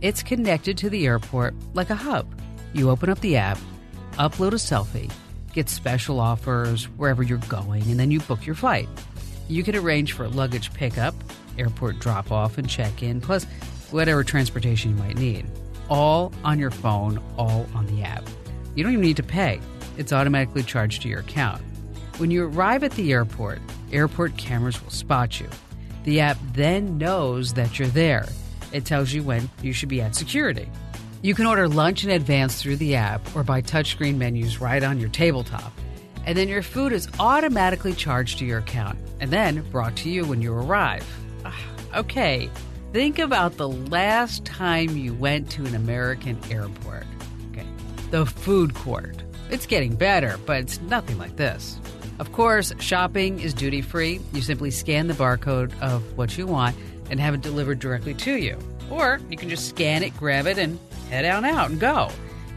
it's 0.02 0.22
connected 0.22 0.78
to 0.80 0.90
the 0.90 1.06
airport 1.06 1.54
like 1.74 1.90
a 1.92 1.96
hub. 1.96 2.28
You 2.74 2.90
open 2.90 3.10
up 3.10 3.22
the 3.22 3.38
app, 3.38 3.58
upload 4.14 4.52
a 4.52 4.56
selfie, 4.56 5.10
get 5.54 5.70
special 5.70 6.20
offers 6.20 6.86
wherever 6.98 7.24
you're 7.24 7.38
going, 7.48 7.84
and 7.84 7.98
then 7.98 8.12
you 8.12 8.20
book 8.20 8.46
your 8.46 8.56
flight. 8.56 8.90
You 9.48 9.64
can 9.64 9.78
arrange 9.78 10.12
for 10.12 10.28
luggage 10.28 10.74
pickup, 10.74 11.16
airport 11.58 12.00
drop 12.00 12.34
off 12.34 12.58
and 12.58 12.68
check 12.68 13.02
in, 13.02 13.22
plus 13.22 13.46
whatever 13.92 14.26
transportation 14.26 14.92
you 14.92 14.98
might 14.98 15.18
need. 15.18 15.46
All 15.90 16.34
on 16.44 16.60
your 16.60 16.72
phone, 16.72 17.24
all 17.38 17.66
on 17.76 17.86
the 17.88 18.04
app. 18.04 18.28
You 18.76 18.84
don't 18.84 18.92
even 18.92 19.06
need 19.06 19.18
to 19.18 19.24
pay, 19.24 19.62
it's 19.98 20.12
automatically 20.12 20.64
charged 20.64 21.04
to 21.04 21.08
your 21.08 21.20
account. 21.20 21.62
When 22.22 22.30
you 22.30 22.46
arrive 22.46 22.84
at 22.84 22.92
the 22.92 23.14
airport, 23.14 23.58
airport 23.92 24.38
cameras 24.38 24.80
will 24.80 24.92
spot 24.92 25.40
you. 25.40 25.50
The 26.04 26.20
app 26.20 26.38
then 26.54 27.00
knows 27.00 27.54
that 27.54 27.80
you're 27.80 27.88
there. 27.88 28.28
It 28.72 28.86
tells 28.86 29.12
you 29.12 29.24
when 29.24 29.50
you 29.64 29.74
should 29.74 29.90
be 29.90 30.02
at 30.02 30.16
security. 30.16 30.70
You 31.24 31.34
can 31.34 31.48
order 31.48 31.68
lunch 31.68 32.04
in 32.04 32.12
advance 32.12 32.62
through 32.62 32.76
the 32.76 32.94
app 32.94 33.36
or 33.36 33.44
by 33.44 33.64
touchscreen 33.64 34.18
menus 34.18 34.62
right 34.62 34.84
on 34.84 35.00
your 35.00 35.10
tabletop. 35.10 35.74
And 36.28 36.38
then 36.38 36.48
your 36.48 36.62
food 36.62 36.94
is 36.94 37.10
automatically 37.20 37.94
charged 37.94 38.38
to 38.38 38.46
your 38.46 38.60
account 38.60 39.00
and 39.20 39.32
then 39.32 39.68
brought 39.72 39.96
to 39.96 40.10
you 40.12 40.24
when 40.24 40.44
you 40.44 40.54
arrive. 40.54 41.08
Ah, 41.44 41.60
okay, 41.96 42.52
think 42.94 43.18
about 43.18 43.58
the 43.58 43.70
last 43.70 44.46
time 44.46 44.96
you 44.96 45.16
went 45.16 45.50
to 45.54 45.66
an 45.66 45.74
American 45.74 46.40
airport. 46.52 47.08
Okay, 47.52 47.66
the 48.12 48.28
food 48.28 48.76
court. 48.76 49.24
It's 49.50 49.66
getting 49.66 49.96
better, 49.96 50.40
but 50.46 50.60
it's 50.60 50.80
nothing 50.82 51.18
like 51.18 51.36
this. 51.36 51.80
Of 52.22 52.34
course, 52.34 52.72
shopping 52.78 53.40
is 53.40 53.52
duty 53.52 53.82
free. 53.82 54.20
You 54.32 54.42
simply 54.42 54.70
scan 54.70 55.08
the 55.08 55.16
barcode 55.16 55.72
of 55.82 56.16
what 56.16 56.38
you 56.38 56.46
want 56.46 56.76
and 57.10 57.20
have 57.20 57.34
it 57.34 57.42
delivered 57.42 57.80
directly 57.80 58.14
to 58.14 58.36
you. 58.36 58.60
Or 58.92 59.20
you 59.32 59.38
can 59.38 59.50
just 59.50 59.68
scan 59.70 60.04
it, 60.04 60.16
grab 60.16 60.46
it, 60.46 60.60
and 60.60 60.78
head 61.10 61.26
on 61.26 61.46
out 61.46 61.72
and 61.72 61.80
go. 61.80 62.12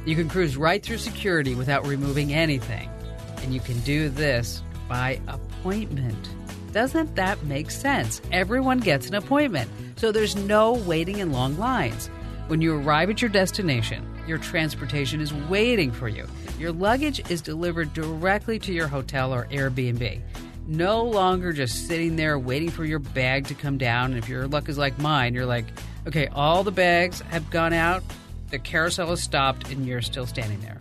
You 0.04 0.16
can 0.16 0.28
cruise 0.28 0.58
right 0.58 0.82
through 0.82 0.98
security 0.98 1.54
without 1.54 1.86
removing 1.86 2.34
anything. 2.34 2.90
And 3.38 3.54
you 3.54 3.60
can 3.60 3.80
do 3.80 4.10
this 4.10 4.62
by 4.86 5.18
appointment. 5.28 6.28
Doesn't 6.72 7.16
that 7.16 7.42
make 7.44 7.70
sense? 7.70 8.20
Everyone 8.32 8.80
gets 8.80 9.08
an 9.08 9.14
appointment, 9.14 9.70
so 9.96 10.12
there's 10.12 10.36
no 10.36 10.74
waiting 10.74 11.20
in 11.20 11.32
long 11.32 11.56
lines. 11.56 12.08
When 12.48 12.60
you 12.60 12.76
arrive 12.76 13.08
at 13.08 13.22
your 13.22 13.30
destination, 13.30 14.06
your 14.26 14.36
transportation 14.36 15.22
is 15.22 15.32
waiting 15.32 15.90
for 15.90 16.08
you. 16.08 16.26
Your 16.64 16.72
luggage 16.72 17.30
is 17.30 17.42
delivered 17.42 17.92
directly 17.92 18.58
to 18.60 18.72
your 18.72 18.88
hotel 18.88 19.34
or 19.34 19.44
Airbnb. 19.48 20.22
No 20.66 21.04
longer 21.04 21.52
just 21.52 21.86
sitting 21.86 22.16
there 22.16 22.38
waiting 22.38 22.70
for 22.70 22.86
your 22.86 23.00
bag 23.00 23.46
to 23.48 23.54
come 23.54 23.76
down. 23.76 24.12
And 24.12 24.16
if 24.16 24.30
your 24.30 24.46
luck 24.46 24.70
is 24.70 24.78
like 24.78 24.98
mine, 24.98 25.34
you're 25.34 25.44
like, 25.44 25.66
okay, 26.06 26.26
all 26.28 26.64
the 26.64 26.70
bags 26.70 27.20
have 27.20 27.50
gone 27.50 27.74
out, 27.74 28.02
the 28.48 28.58
carousel 28.58 29.08
has 29.08 29.22
stopped, 29.22 29.70
and 29.70 29.84
you're 29.84 30.00
still 30.00 30.24
standing 30.24 30.58
there. 30.60 30.78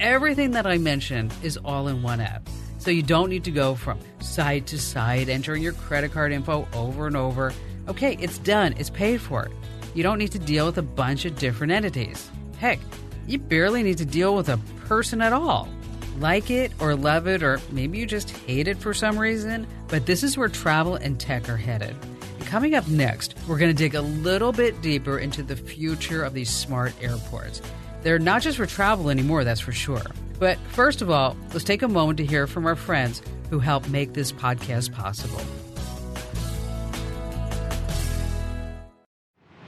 Everything 0.00 0.52
that 0.52 0.66
I 0.66 0.78
mentioned 0.78 1.34
is 1.42 1.58
all 1.58 1.88
in 1.88 2.02
one 2.02 2.22
app. 2.22 2.48
So 2.78 2.90
you 2.90 3.02
don't 3.02 3.28
need 3.28 3.44
to 3.44 3.50
go 3.50 3.74
from 3.74 3.98
side 4.20 4.66
to 4.68 4.78
side, 4.78 5.28
entering 5.28 5.62
your 5.62 5.74
credit 5.74 6.12
card 6.12 6.32
info 6.32 6.66
over 6.72 7.06
and 7.06 7.16
over. 7.18 7.52
Okay, 7.88 8.16
it's 8.20 8.38
done, 8.38 8.72
it's 8.78 8.88
paid 8.88 9.20
for. 9.20 9.50
You 9.92 10.02
don't 10.02 10.16
need 10.16 10.32
to 10.32 10.38
deal 10.38 10.64
with 10.64 10.78
a 10.78 10.82
bunch 10.82 11.26
of 11.26 11.38
different 11.38 11.74
entities. 11.74 12.30
Heck, 12.56 12.78
you 13.26 13.38
barely 13.38 13.82
need 13.82 13.98
to 13.98 14.04
deal 14.04 14.34
with 14.34 14.48
a 14.48 14.58
person 14.86 15.20
at 15.20 15.32
all. 15.32 15.68
Like 16.18 16.50
it 16.50 16.72
or 16.80 16.94
love 16.94 17.26
it, 17.26 17.42
or 17.42 17.60
maybe 17.70 17.98
you 17.98 18.06
just 18.06 18.30
hate 18.30 18.68
it 18.68 18.78
for 18.78 18.92
some 18.92 19.18
reason, 19.18 19.66
but 19.88 20.06
this 20.06 20.22
is 20.22 20.36
where 20.36 20.48
travel 20.48 20.96
and 20.96 21.18
tech 21.18 21.48
are 21.48 21.56
headed. 21.56 21.96
Coming 22.40 22.74
up 22.74 22.88
next, 22.88 23.34
we're 23.46 23.58
going 23.58 23.70
to 23.70 23.78
dig 23.78 23.94
a 23.94 24.00
little 24.00 24.52
bit 24.52 24.82
deeper 24.82 25.18
into 25.18 25.42
the 25.42 25.56
future 25.56 26.24
of 26.24 26.34
these 26.34 26.50
smart 26.50 26.92
airports. 27.00 27.62
They're 28.02 28.18
not 28.18 28.42
just 28.42 28.56
for 28.56 28.66
travel 28.66 29.10
anymore, 29.10 29.44
that's 29.44 29.60
for 29.60 29.72
sure. 29.72 30.02
But 30.38 30.58
first 30.70 31.02
of 31.02 31.10
all, 31.10 31.36
let's 31.52 31.64
take 31.64 31.82
a 31.82 31.88
moment 31.88 32.16
to 32.18 32.26
hear 32.26 32.46
from 32.46 32.66
our 32.66 32.76
friends 32.76 33.22
who 33.50 33.58
help 33.58 33.88
make 33.88 34.14
this 34.14 34.32
podcast 34.32 34.92
possible. 34.92 35.40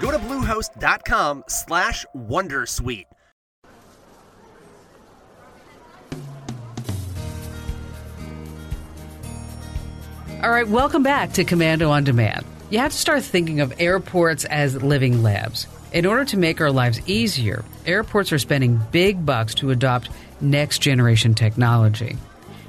Go 0.00 0.10
to 0.10 0.18
bluehost.com 0.18 1.44
slash 1.46 2.06
wondersuite. 2.16 3.04
All 10.42 10.50
right, 10.50 10.66
welcome 10.66 11.02
back 11.02 11.34
to 11.34 11.44
Komando 11.44 11.90
on 11.90 12.02
Demand. 12.04 12.46
You 12.70 12.78
have 12.78 12.92
to 12.92 12.96
start 12.96 13.22
thinking 13.22 13.60
of 13.60 13.74
airports 13.78 14.46
as 14.46 14.82
living 14.82 15.22
labs. 15.22 15.66
In 15.92 16.06
order 16.06 16.24
to 16.24 16.38
make 16.38 16.62
our 16.62 16.72
lives 16.72 16.98
easier, 17.06 17.62
airports 17.84 18.32
are 18.32 18.38
spending 18.38 18.80
big 18.90 19.26
bucks 19.26 19.54
to 19.56 19.70
adopt 19.70 20.08
next 20.40 20.78
generation 20.78 21.34
technology. 21.34 22.16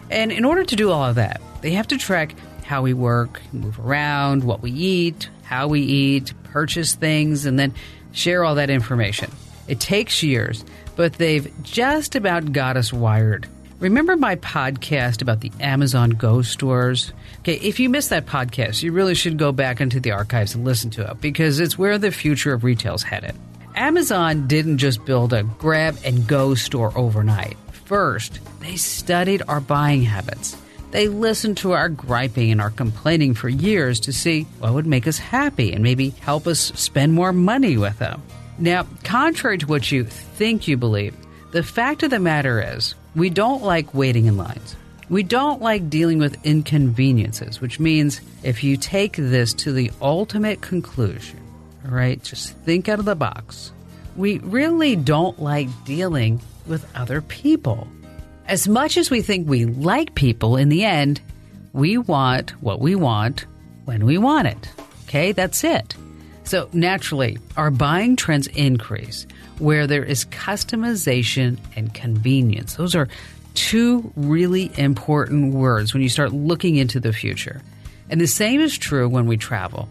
And 0.10 0.34
in 0.34 0.44
order 0.44 0.66
to 0.66 0.76
do 0.76 0.92
all 0.92 1.06
of 1.06 1.16
that, 1.16 1.40
they 1.62 1.72
have 1.72 1.88
to 1.88 1.98
track 1.98 2.36
how 2.72 2.82
we 2.82 2.94
work, 2.94 3.42
move 3.52 3.78
around, 3.82 4.46
what 4.46 4.62
we 4.62 4.72
eat, 4.72 5.30
how 5.44 5.68
we 5.68 5.82
eat, 5.82 6.34
purchase 6.46 6.96
things, 6.96 7.46
and 7.46 7.60
then 7.60 7.74
share 8.14 8.46
all 8.46 8.56
that 8.56 8.70
information. 8.70 9.30
It 9.68 9.82
takes 9.82 10.24
years, 10.24 10.64
but 10.96 11.12
they've 11.16 11.52
just 11.64 12.16
about 12.16 12.54
got 12.54 12.78
us 12.78 12.94
wired. 12.94 13.46
Remember 13.80 14.16
my 14.16 14.38
podcast 14.38 15.22
about 15.22 15.42
the 15.42 15.52
Amazon 15.60 16.12
Go 16.12 16.42
stores? 16.44 17.12
Okay, 17.40 17.56
if 17.56 17.78
you 17.78 17.90
missed 17.90 18.12
that 18.12 18.26
podcast, 18.26 18.82
you 18.84 18.94
really 18.94 19.16
should 19.16 19.38
go 19.38 19.52
back 19.52 19.82
into 19.82 20.00
the 20.00 20.12
archives 20.12 20.56
and 20.56 20.64
listen 20.64 20.92
to 20.92 21.12
it 21.12 21.20
because 21.20 21.60
it's 21.60 21.78
where 21.78 21.98
the 21.98 22.10
future 22.10 22.54
of 22.54 22.64
retail's 22.64 23.04
headed. 23.04 23.36
Amazon 23.76 24.48
didn't 24.48 24.78
just 24.78 25.04
build 25.04 25.34
a 25.34 25.44
grab 25.44 25.98
and 26.06 26.26
go 26.26 26.56
store 26.56 26.98
overnight. 26.98 27.58
First, 27.84 28.40
they 28.62 28.78
studied 28.78 29.42
our 29.50 29.60
buying 29.60 30.04
habits. 30.04 30.56
They 30.92 31.08
listened 31.08 31.58
to 31.58 31.72
our 31.72 31.88
griping 31.88 32.52
and 32.52 32.60
our 32.60 32.70
complaining 32.70 33.34
for 33.34 33.48
years 33.48 34.02
to 34.02 34.14
see 34.14 34.44
what 34.60 34.74
would 34.74 34.86
make 34.86 35.08
us 35.08 35.18
happy 35.18 35.72
and 35.72 35.82
maybe 35.82 36.10
help 36.10 36.48
us 36.48 36.74
spend 36.76 37.14
more 37.14 37.32
money 37.32 37.78
with 37.78 37.98
them. 38.00 38.22
Now, 38.60 38.86
contrary 39.04 39.58
to 39.60 39.68
what 39.68 39.90
you 39.90 40.04
think 40.04 40.68
you 40.68 40.76
believe, 40.76 41.16
the 41.52 41.64
fact 41.64 42.04
of 42.04 42.10
the 42.10 42.20
matter 42.20 42.62
is 42.62 42.96
we 43.16 43.30
don't 43.30 43.64
like 43.64 43.94
waiting 43.94 44.26
in 44.26 44.36
lines. 44.36 44.76
We 45.10 45.24
don't 45.24 45.62
like 45.62 45.90
dealing 45.90 46.20
with 46.20 46.46
inconveniences, 46.46 47.62
which 47.62 47.80
means 47.80 48.22
if 48.44 48.64
you 48.64 48.76
take 48.76 49.16
this 49.16 49.54
to 49.56 49.72
the 49.72 49.92
ultimate 50.02 50.62
conclusion, 50.62 51.40
right, 51.86 52.22
just 52.22 52.56
think 52.60 52.90
out 52.90 53.00
of 53.00 53.06
the 53.06 53.16
box. 53.16 53.72
We 54.18 54.40
really 54.40 54.98
don't 54.98 55.42
like 55.42 55.70
dealing 55.86 56.42
with 56.68 56.86
other 56.96 57.22
people. 57.22 57.88
As 58.52 58.68
much 58.68 58.98
as 58.98 59.10
we 59.10 59.22
think 59.22 59.48
we 59.48 59.64
like 59.64 60.14
people, 60.14 60.58
in 60.58 60.68
the 60.68 60.84
end, 60.84 61.22
we 61.72 61.98
want 61.98 62.50
what 62.62 62.82
we 62.82 62.96
want 62.96 63.46
when 63.86 64.06
we 64.06 64.18
want 64.18 64.50
it. 64.50 64.70
Okay, 65.06 65.32
that's 65.32 65.64
it. 65.64 65.96
So 66.44 66.68
naturally, 66.74 67.38
our 67.56 67.72
buying 67.72 68.18
trends 68.18 68.48
increase 68.48 69.26
where 69.60 69.88
there 69.88 70.04
is 70.04 70.26
customization 70.26 71.60
and 71.78 71.94
convenience. 71.94 72.76
Those 72.76 72.94
are 72.94 73.08
two 73.54 74.12
really 74.18 74.70
important 74.78 75.54
words 75.54 75.94
when 75.94 76.04
you 76.04 76.10
start 76.10 76.34
looking 76.34 76.76
into 76.76 77.00
the 77.00 77.14
future. 77.14 77.62
And 78.10 78.20
the 78.20 78.28
same 78.28 78.60
is 78.60 78.78
true 78.78 79.08
when 79.08 79.28
we 79.28 79.38
travel. 79.38 79.88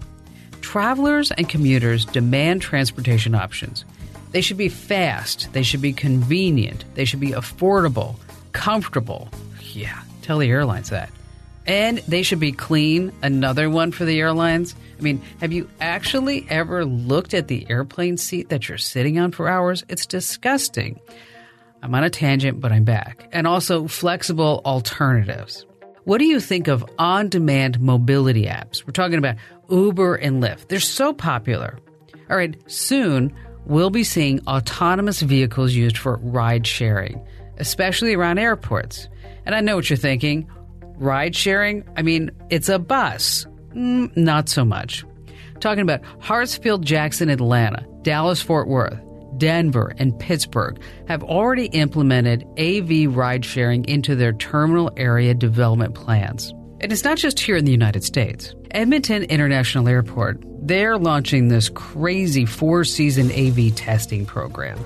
Travelers 0.61 1.31
and 1.31 1.49
commuters 1.49 2.05
demand 2.05 2.61
transportation 2.61 3.35
options. 3.35 3.87
They 4.33 4.43
should 4.43 4.59
be 4.59 4.69
fast, 4.69 5.51
they 5.55 5.63
should 5.63 5.81
be 5.81 5.95
convenient, 5.95 6.85
they 6.95 7.07
should 7.07 7.21
be 7.21 7.31
affordable, 7.31 8.17
comfortable. 8.53 9.29
Yeah, 9.73 10.01
tell 10.23 10.39
the 10.39 10.51
airlines 10.51 10.91
that. 10.91 11.11
And 11.67 11.99
they 11.99 12.23
should 12.23 12.41
be 12.41 12.53
clean. 12.53 13.13
Another 13.23 13.71
one 13.71 13.93
for 13.93 14.05
the 14.05 14.19
airlines. 14.19 14.75
I 14.99 15.03
mean, 15.03 15.23
have 15.41 15.53
you 15.53 15.69
actually 15.81 16.47
ever 16.49 16.85
looked 16.85 17.35
at 17.35 17.49
the 17.49 17.67
airplane 17.71 18.17
seat 18.17 18.49
that 18.49 18.69
you're 18.69 18.79
sitting 18.79 19.19
on 19.19 19.33
for 19.33 19.49
hours? 19.49 19.85
It's 19.89 20.07
disgusting. 20.07 21.01
I'm 21.83 21.95
on 21.95 22.05
a 22.05 22.11
tangent, 22.11 22.61
but 22.61 22.73
I'm 22.73 22.85
back. 22.85 23.29
And 23.33 23.47
also 23.47 23.87
flexible 23.87 24.61
alternatives. 24.65 25.65
What 26.05 26.19
do 26.19 26.25
you 26.25 26.41
think 26.41 26.67
of 26.67 26.85
on 26.99 27.29
demand 27.29 27.81
mobility 27.81 28.47
apps? 28.47 28.87
We're 28.87 28.93
talking 28.93 29.19
about 29.19 29.37
Uber 29.69 30.17
and 30.17 30.43
Lyft. 30.43 30.69
They're 30.69 30.81
so 30.81 31.13
popular. 31.13 31.79
All 32.29 32.37
right, 32.37 32.57
soon 32.71 33.35
we'll 33.67 33.91
be 33.91 34.05
seeing 34.05 34.47
autonomous 34.47 35.21
vehicles 35.21 35.75
used 35.75 35.99
for 35.99 36.17
ride 36.23 36.67
sharing, 36.67 37.25
especially 37.61 38.15
around 38.15 38.39
airports. 38.39 39.09
And 39.47 39.55
I 39.55 39.61
know 39.61 39.77
what 39.77 39.89
you're 39.89 39.97
thinking 39.97 40.49
ride 41.01 41.35
sharing? 41.35 41.83
I 41.97 42.03
mean, 42.03 42.31
it's 42.51 42.69
a 42.69 42.79
bus. 42.79 43.47
Mm, 43.75 44.15
not 44.17 44.49
so 44.49 44.65
much. 44.65 45.05
Talking 45.59 45.83
about 45.83 46.03
Hartsfield 46.21 46.83
Jackson, 46.83 47.29
Atlanta, 47.29 47.85
Dallas 48.03 48.41
Fort 48.41 48.69
Worth, 48.69 48.99
Denver, 49.37 49.95
and 49.99 50.19
Pittsburgh 50.19 50.81
have 51.09 51.23
already 51.23 51.67
implemented 51.67 52.45
AV 52.59 53.15
ride 53.15 53.45
sharing 53.45 53.85
into 53.87 54.15
their 54.15 54.33
terminal 54.33 54.91
area 54.97 55.35
development 55.35 55.95
plans. 55.95 56.53
And 56.81 56.93
it's 56.93 57.05
not 57.05 57.19
just 57.19 57.39
here 57.39 57.57
in 57.57 57.65
the 57.65 57.73
United 57.73 58.05
States. 58.05 58.55
Edmonton 58.71 59.25
International 59.25 59.89
Airport, 59.89 60.43
they're 60.63 60.99
launching 60.99 61.49
this 61.49 61.69
crazy 61.69 62.47
four 62.47 62.85
season 62.85 63.31
AV 63.33 63.75
testing 63.75 64.25
program. 64.25 64.79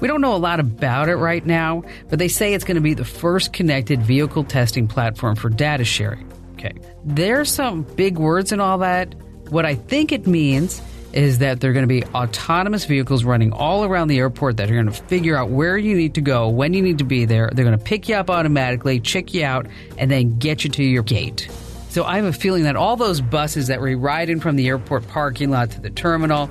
We 0.00 0.08
don't 0.08 0.20
know 0.20 0.34
a 0.34 0.38
lot 0.38 0.60
about 0.60 1.08
it 1.08 1.16
right 1.16 1.44
now, 1.44 1.84
but 2.08 2.18
they 2.18 2.28
say 2.28 2.54
it's 2.54 2.64
going 2.64 2.76
to 2.76 2.80
be 2.80 2.94
the 2.94 3.04
first 3.04 3.52
connected 3.52 4.02
vehicle 4.02 4.44
testing 4.44 4.88
platform 4.88 5.36
for 5.36 5.50
data 5.50 5.84
sharing. 5.84 6.30
Okay. 6.54 6.72
There's 7.04 7.50
some 7.50 7.82
big 7.82 8.18
words 8.18 8.52
and 8.52 8.60
all 8.60 8.78
that. 8.78 9.14
What 9.50 9.66
I 9.66 9.74
think 9.74 10.12
it 10.12 10.26
means 10.26 10.82
is 11.12 11.38
that 11.38 11.60
they're 11.60 11.72
going 11.72 11.88
to 11.88 11.88
be 11.88 12.04
autonomous 12.14 12.84
vehicles 12.84 13.24
running 13.24 13.52
all 13.52 13.84
around 13.84 14.08
the 14.08 14.18
airport 14.18 14.58
that 14.58 14.70
are 14.70 14.74
going 14.74 14.86
to 14.86 14.92
figure 14.92 15.36
out 15.36 15.50
where 15.50 15.76
you 15.76 15.96
need 15.96 16.14
to 16.14 16.20
go, 16.20 16.48
when 16.48 16.72
you 16.72 16.82
need 16.82 16.98
to 16.98 17.04
be 17.04 17.24
there. 17.24 17.50
They're 17.52 17.64
going 17.64 17.78
to 17.78 17.84
pick 17.84 18.08
you 18.08 18.14
up 18.14 18.30
automatically, 18.30 19.00
check 19.00 19.34
you 19.34 19.44
out, 19.44 19.66
and 19.98 20.10
then 20.10 20.38
get 20.38 20.64
you 20.64 20.70
to 20.70 20.84
your 20.84 21.02
gate. 21.02 21.48
So 21.88 22.04
I 22.04 22.16
have 22.16 22.24
a 22.24 22.32
feeling 22.32 22.62
that 22.64 22.76
all 22.76 22.96
those 22.96 23.20
buses 23.20 23.66
that 23.66 23.80
we 23.80 23.96
ride 23.96 24.30
in 24.30 24.38
from 24.38 24.54
the 24.54 24.68
airport 24.68 25.08
parking 25.08 25.50
lot 25.50 25.72
to 25.72 25.80
the 25.80 25.90
terminal, 25.90 26.48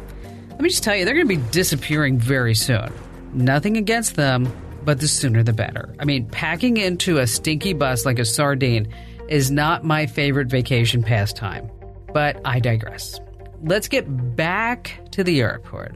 let 0.50 0.60
me 0.60 0.70
just 0.70 0.84
tell 0.84 0.96
you, 0.96 1.06
they're 1.06 1.14
going 1.14 1.30
to 1.30 1.38
be 1.38 1.52
disappearing 1.52 2.20
very 2.20 2.54
soon. 2.54 2.92
Nothing 3.34 3.78
against 3.78 4.16
them, 4.16 4.52
but 4.84 5.00
the 5.00 5.08
sooner 5.08 5.44
the 5.44 5.54
better. 5.54 5.94
I 6.00 6.06
mean, 6.06 6.28
packing 6.28 6.78
into 6.78 7.18
a 7.18 7.28
stinky 7.28 7.74
bus 7.74 8.06
like 8.06 8.20
a 8.20 8.26
sardine 8.26 8.94
is 9.28 9.52
not 9.52 9.84
my 9.84 10.08
favorite 10.08 10.48
vacation 10.48 11.04
pastime. 11.04 11.70
But 12.14 12.42
I 12.44 12.60
digress. 12.60 13.20
Let's 13.62 13.88
get 13.88 14.36
back 14.36 15.00
to 15.12 15.24
the 15.24 15.42
airport. 15.42 15.96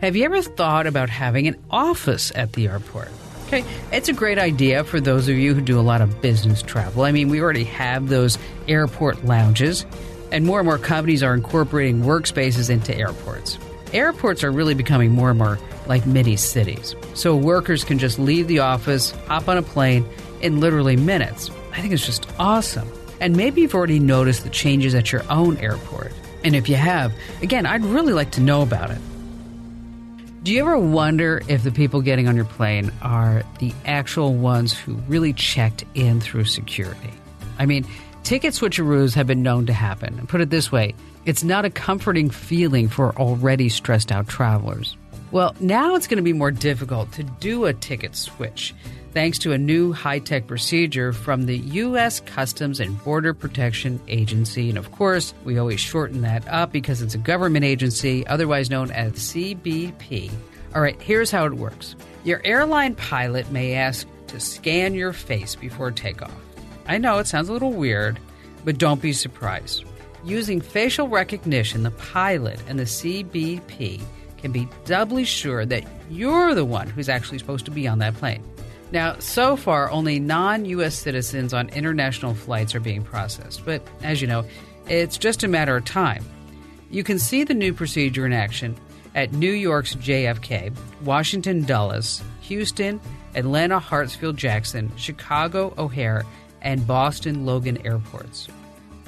Have 0.00 0.16
you 0.16 0.24
ever 0.24 0.42
thought 0.42 0.86
about 0.86 1.08
having 1.08 1.46
an 1.46 1.56
office 1.70 2.32
at 2.34 2.52
the 2.52 2.68
airport? 2.68 3.08
Okay, 3.46 3.64
it's 3.92 4.08
a 4.08 4.12
great 4.12 4.38
idea 4.38 4.82
for 4.82 5.00
those 5.00 5.28
of 5.28 5.36
you 5.36 5.54
who 5.54 5.60
do 5.60 5.78
a 5.78 5.82
lot 5.82 6.00
of 6.00 6.20
business 6.20 6.62
travel. 6.62 7.04
I 7.04 7.12
mean, 7.12 7.28
we 7.28 7.40
already 7.40 7.64
have 7.64 8.08
those 8.08 8.38
airport 8.66 9.24
lounges, 9.24 9.86
and 10.32 10.44
more 10.44 10.58
and 10.58 10.66
more 10.66 10.78
companies 10.78 11.22
are 11.22 11.32
incorporating 11.32 12.02
workspaces 12.02 12.68
into 12.68 12.96
airports. 12.96 13.56
Airports 13.92 14.42
are 14.42 14.50
really 14.50 14.74
becoming 14.74 15.12
more 15.12 15.30
and 15.30 15.38
more 15.38 15.60
like 15.88 16.06
mini 16.06 16.36
cities. 16.36 16.94
So 17.14 17.36
workers 17.36 17.84
can 17.84 17.98
just 17.98 18.18
leave 18.18 18.48
the 18.48 18.60
office, 18.60 19.10
hop 19.28 19.48
on 19.48 19.56
a 19.56 19.62
plane 19.62 20.06
in 20.40 20.60
literally 20.60 20.96
minutes. 20.96 21.50
I 21.72 21.80
think 21.80 21.92
it's 21.92 22.06
just 22.06 22.26
awesome. 22.38 22.90
And 23.20 23.36
maybe 23.36 23.62
you've 23.62 23.74
already 23.74 23.98
noticed 23.98 24.44
the 24.44 24.50
changes 24.50 24.94
at 24.94 25.12
your 25.12 25.22
own 25.30 25.56
airport. 25.58 26.12
And 26.44 26.54
if 26.54 26.68
you 26.68 26.76
have, 26.76 27.12
again, 27.42 27.66
I'd 27.66 27.84
really 27.84 28.12
like 28.12 28.32
to 28.32 28.40
know 28.40 28.62
about 28.62 28.90
it. 28.90 28.98
Do 30.42 30.52
you 30.52 30.60
ever 30.60 30.78
wonder 30.78 31.42
if 31.48 31.64
the 31.64 31.72
people 31.72 32.02
getting 32.02 32.28
on 32.28 32.36
your 32.36 32.44
plane 32.44 32.92
are 33.02 33.42
the 33.58 33.72
actual 33.84 34.32
ones 34.32 34.72
who 34.72 34.94
really 35.08 35.32
checked 35.32 35.84
in 35.94 36.20
through 36.20 36.44
security? 36.44 37.10
I 37.58 37.66
mean, 37.66 37.84
ticket 38.22 38.54
switcheroos 38.54 39.14
have 39.14 39.26
been 39.26 39.42
known 39.42 39.66
to 39.66 39.72
happen. 39.72 40.24
Put 40.28 40.40
it 40.40 40.50
this 40.50 40.70
way, 40.70 40.94
it's 41.24 41.42
not 41.42 41.64
a 41.64 41.70
comforting 41.70 42.30
feeling 42.30 42.88
for 42.88 43.12
already 43.16 43.68
stressed 43.68 44.12
out 44.12 44.28
travelers. 44.28 44.96
Well, 45.36 45.54
now 45.60 45.96
it's 45.96 46.06
going 46.06 46.16
to 46.16 46.22
be 46.22 46.32
more 46.32 46.50
difficult 46.50 47.12
to 47.12 47.22
do 47.22 47.66
a 47.66 47.74
ticket 47.74 48.16
switch 48.16 48.74
thanks 49.12 49.38
to 49.40 49.52
a 49.52 49.58
new 49.58 49.92
high 49.92 50.18
tech 50.18 50.46
procedure 50.46 51.12
from 51.12 51.44
the 51.44 51.58
U.S. 51.58 52.20
Customs 52.20 52.80
and 52.80 52.98
Border 53.04 53.34
Protection 53.34 54.00
Agency. 54.08 54.70
And 54.70 54.78
of 54.78 54.92
course, 54.92 55.34
we 55.44 55.58
always 55.58 55.78
shorten 55.78 56.22
that 56.22 56.48
up 56.48 56.72
because 56.72 57.02
it's 57.02 57.14
a 57.14 57.18
government 57.18 57.66
agency, 57.66 58.26
otherwise 58.26 58.70
known 58.70 58.90
as 58.90 59.12
CBP. 59.12 60.32
All 60.74 60.80
right, 60.80 60.98
here's 61.02 61.30
how 61.30 61.44
it 61.44 61.52
works 61.52 61.96
your 62.24 62.40
airline 62.42 62.94
pilot 62.94 63.50
may 63.52 63.74
ask 63.74 64.08
to 64.28 64.40
scan 64.40 64.94
your 64.94 65.12
face 65.12 65.54
before 65.54 65.90
takeoff. 65.90 66.32
I 66.86 66.96
know 66.96 67.18
it 67.18 67.26
sounds 67.26 67.50
a 67.50 67.52
little 67.52 67.74
weird, 67.74 68.18
but 68.64 68.78
don't 68.78 69.02
be 69.02 69.12
surprised. 69.12 69.84
Using 70.24 70.62
facial 70.62 71.08
recognition, 71.08 71.82
the 71.82 71.90
pilot 71.90 72.58
and 72.68 72.78
the 72.78 72.84
CBP 72.84 74.00
can 74.38 74.52
be 74.52 74.68
doubly 74.84 75.24
sure 75.24 75.64
that 75.66 75.84
you're 76.10 76.54
the 76.54 76.64
one 76.64 76.88
who's 76.88 77.08
actually 77.08 77.38
supposed 77.38 77.64
to 77.64 77.70
be 77.70 77.88
on 77.88 77.98
that 77.98 78.14
plane. 78.14 78.44
Now, 78.92 79.18
so 79.18 79.56
far, 79.56 79.90
only 79.90 80.20
non 80.20 80.64
US 80.64 80.96
citizens 80.96 81.52
on 81.52 81.68
international 81.70 82.34
flights 82.34 82.74
are 82.74 82.80
being 82.80 83.02
processed, 83.02 83.64
but 83.64 83.82
as 84.02 84.20
you 84.20 84.28
know, 84.28 84.44
it's 84.88 85.18
just 85.18 85.42
a 85.42 85.48
matter 85.48 85.76
of 85.76 85.84
time. 85.84 86.24
You 86.90 87.02
can 87.02 87.18
see 87.18 87.42
the 87.42 87.54
new 87.54 87.74
procedure 87.74 88.26
in 88.26 88.32
action 88.32 88.76
at 89.16 89.32
New 89.32 89.50
York's 89.50 89.96
JFK, 89.96 90.72
Washington 91.02 91.64
Dulles, 91.64 92.22
Houston, 92.42 93.00
Atlanta 93.34 93.80
Hartsfield 93.80 94.36
Jackson, 94.36 94.92
Chicago 94.96 95.74
O'Hare, 95.76 96.24
and 96.62 96.86
Boston 96.86 97.44
Logan 97.44 97.84
airports. 97.84 98.48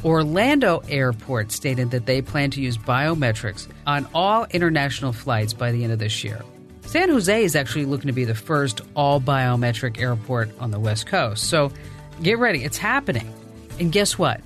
Orlando 0.04 0.82
Airport 0.88 1.50
stated 1.50 1.90
that 1.90 2.06
they 2.06 2.22
plan 2.22 2.50
to 2.52 2.60
use 2.60 2.78
biometrics 2.78 3.66
on 3.86 4.06
all 4.14 4.46
international 4.50 5.12
flights 5.12 5.52
by 5.52 5.72
the 5.72 5.82
end 5.82 5.92
of 5.92 5.98
this 5.98 6.22
year. 6.22 6.42
San 6.82 7.10
Jose 7.10 7.44
is 7.44 7.54
actually 7.54 7.84
looking 7.84 8.06
to 8.06 8.12
be 8.12 8.24
the 8.24 8.34
first 8.34 8.80
all 8.94 9.20
biometric 9.20 10.00
airport 10.00 10.50
on 10.58 10.70
the 10.70 10.80
West 10.80 11.06
Coast. 11.06 11.44
So 11.44 11.70
get 12.22 12.38
ready, 12.38 12.64
it's 12.64 12.78
happening. 12.78 13.30
And 13.78 13.92
guess 13.92 14.18
what? 14.18 14.40